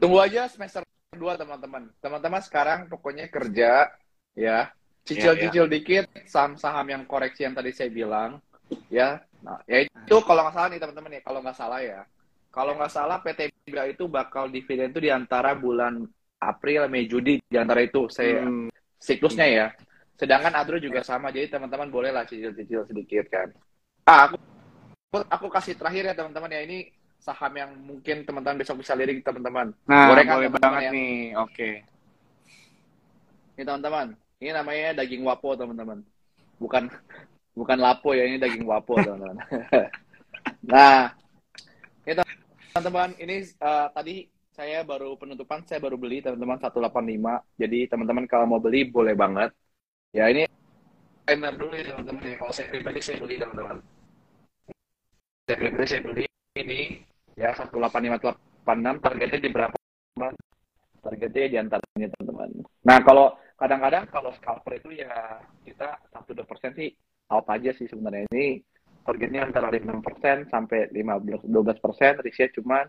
[0.00, 0.80] Tunggu aja semester
[1.12, 1.92] 2 teman-teman.
[2.00, 3.92] Teman-teman sekarang pokoknya kerja
[4.32, 4.72] ya,
[5.04, 8.40] cicil-cicil dikit saham-saham yang koreksi yang tadi saya bilang
[8.88, 9.20] ya.
[9.44, 12.00] Nah, ya itu kalau nggak salah nih teman-teman ya, kalau nggak salah ya.
[12.48, 16.06] Kalau nggak salah PT Bra itu bakal dividen itu di antara bulan
[16.38, 19.66] April, Mei, Juni di antara itu saya Hmm, siklusnya ya.
[20.14, 23.48] Sedangkan Adro juga sama, jadi teman-teman boleh lah cicil-cicil sedikit kan.
[24.06, 24.36] Ah, aku
[25.28, 26.78] aku kasih terakhir ya teman-teman ya ini
[27.18, 29.72] saham yang mungkin teman-teman besok bisa lirik teman-teman.
[29.88, 30.92] nah Gorengan, boleh teman-teman, banget ya.
[30.94, 31.68] nih oke
[33.54, 34.06] Ini teman-teman,
[34.44, 36.04] ini namanya daging wapo teman-teman.
[36.60, 36.92] Bukan
[37.58, 39.40] bukan lapo ya, ini daging wapo teman-teman.
[40.72, 41.08] nah,
[42.04, 42.20] ini
[42.76, 47.56] teman-teman, ini eh, tadi saya baru penutupan, saya baru beli teman-teman 185.
[47.56, 49.48] Jadi teman-teman kalau mau beli boleh banget.
[50.12, 50.44] Ya ini
[51.24, 52.36] timer dulu ya teman-teman ya.
[52.36, 53.80] Kalau saya pribadi saya beli teman-teman.
[55.48, 56.24] Saya pribadi saya beli
[56.60, 57.00] ini
[57.34, 59.76] ya 18586 targetnya di berapa?
[60.14, 60.34] teman?
[61.02, 62.48] Targetnya di antaranya teman-teman.
[62.84, 66.90] Nah kalau kadang-kadang kalau scalper itu ya kita satu dua persen sih
[67.30, 68.60] out aja sih sebenarnya ini
[69.04, 72.88] targetnya antara 5% sampai 15 12 persen, risknya cuma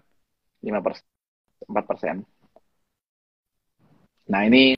[0.63, 1.05] 5 persen,
[1.67, 2.15] 4 persen.
[4.31, 4.73] Nah ini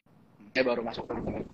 [0.52, 1.46] saya baru masuk teman-teman.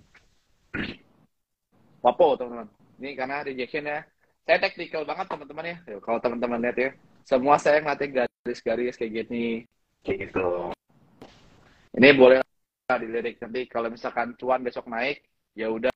[2.00, 2.68] Wapo teman-teman.
[2.98, 4.00] Ini karena rejection ya.
[4.44, 5.76] Saya technical banget teman-teman ya.
[6.00, 6.90] Kalau teman-teman lihat ya,
[7.24, 9.64] semua saya ngeliatin garis-garis kayak gini,
[10.04, 10.72] kayak gitu.
[11.96, 12.44] Ini boleh
[12.94, 15.26] lah dilirik nanti kalau misalkan cuan besok naik,
[15.58, 15.90] ya udah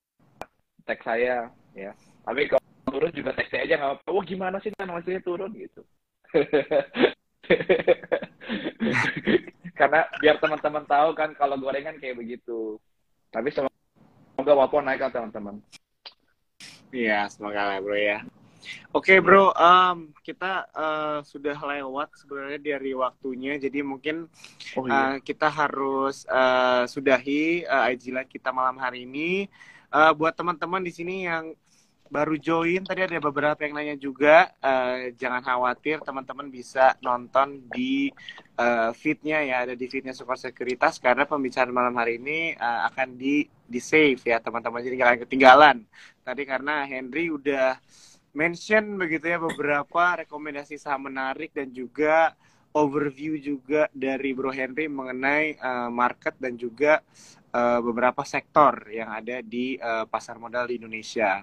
[0.82, 1.94] tag saya ya.
[2.26, 4.10] Tapi kalau turun juga tag saya aja nggak apa-apa.
[4.10, 5.86] Wah gimana sih kan hasilnya turun gitu.
[9.78, 12.82] Karena biar teman-teman tahu kan kalau gorengan kayak begitu.
[13.30, 15.62] Tapi semoga wapon naik kan teman-teman.
[16.90, 18.26] Iya, semoga lah bro ya.
[18.90, 24.26] Oke bro, em, kita eh, sudah lewat sebenarnya dari waktunya, jadi mungkin
[24.76, 29.46] Oh eh, kita harus eh, sudahi eh, IG Live kita malam hari ini.
[29.88, 31.52] Eh, buat teman-teman di sini yang
[32.08, 38.08] baru join, tadi ada beberapa yang nanya juga, eh, jangan khawatir, teman-teman bisa nonton di
[38.56, 43.14] eh, feednya ya, ada di feednya Sukor Sekuritas karena pembicaraan malam hari ini eh, akan
[43.20, 45.76] di di save ya teman-teman, jadi akan ketinggalan.
[46.24, 47.76] Tadi karena Henry udah
[48.36, 52.32] mention begitu ya beberapa rekomendasi saham menarik dan juga
[52.76, 57.00] overview juga dari Bro Henry mengenai eh, market dan juga
[57.50, 61.42] eh, beberapa sektor yang ada di eh, pasar modal di Indonesia.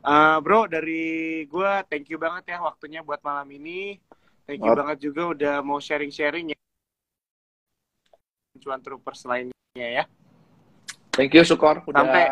[0.00, 3.98] Eh, bro, dari gue thank you banget ya waktunya buat malam ini.
[4.46, 6.58] Thank you banget juga udah mau sharing-sharing ya.
[8.58, 10.04] Cuan troopers lainnya ya.
[11.14, 12.30] Thank you Sukor udah Sampai-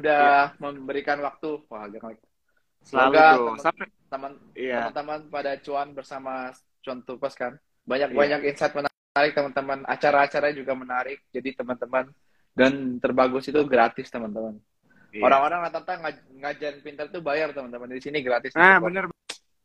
[0.00, 1.50] sudah memberikan waktu.
[1.68, 2.16] Wah, agak
[2.80, 3.60] Semoga teman-
[4.10, 4.88] Sampai iya.
[4.90, 6.50] teman-teman pada cuan bersama
[6.82, 7.54] cuan tupas kan.
[7.86, 9.84] Banyak-banyak insight menarik teman-teman.
[9.86, 11.22] Acara-acara juga menarik.
[11.30, 12.10] Jadi teman-teman
[12.56, 14.58] dan terbagus itu gratis teman-teman.
[15.10, 15.26] Iya.
[15.26, 17.90] orang-orang rata-rata ngaj- ngajarin pintar itu bayar teman-teman.
[17.90, 18.54] Di sini gratis.
[18.54, 18.86] Nah, Support.
[18.86, 19.04] bener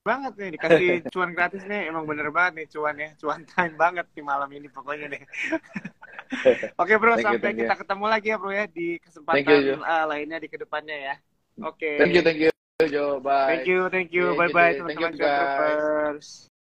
[0.06, 1.90] banget nih dikasih cuan gratis nih.
[1.90, 3.10] Emang bener banget nih cuan ya.
[3.18, 5.24] Cuan time banget di malam ini pokoknya nih
[6.82, 7.60] oke bro Thank you, sampai you.
[7.64, 10.98] kita ketemu lagi ya bro ya di kesempatan Thank you, uh, lainnya di ke depannya
[10.98, 11.16] ya.
[11.64, 11.98] Oke.
[12.00, 12.52] Thank you thank you
[12.92, 13.48] Jo bye.
[13.48, 14.36] Thank you thank you.
[14.36, 16.55] Yeah, bye bye you, teman-teman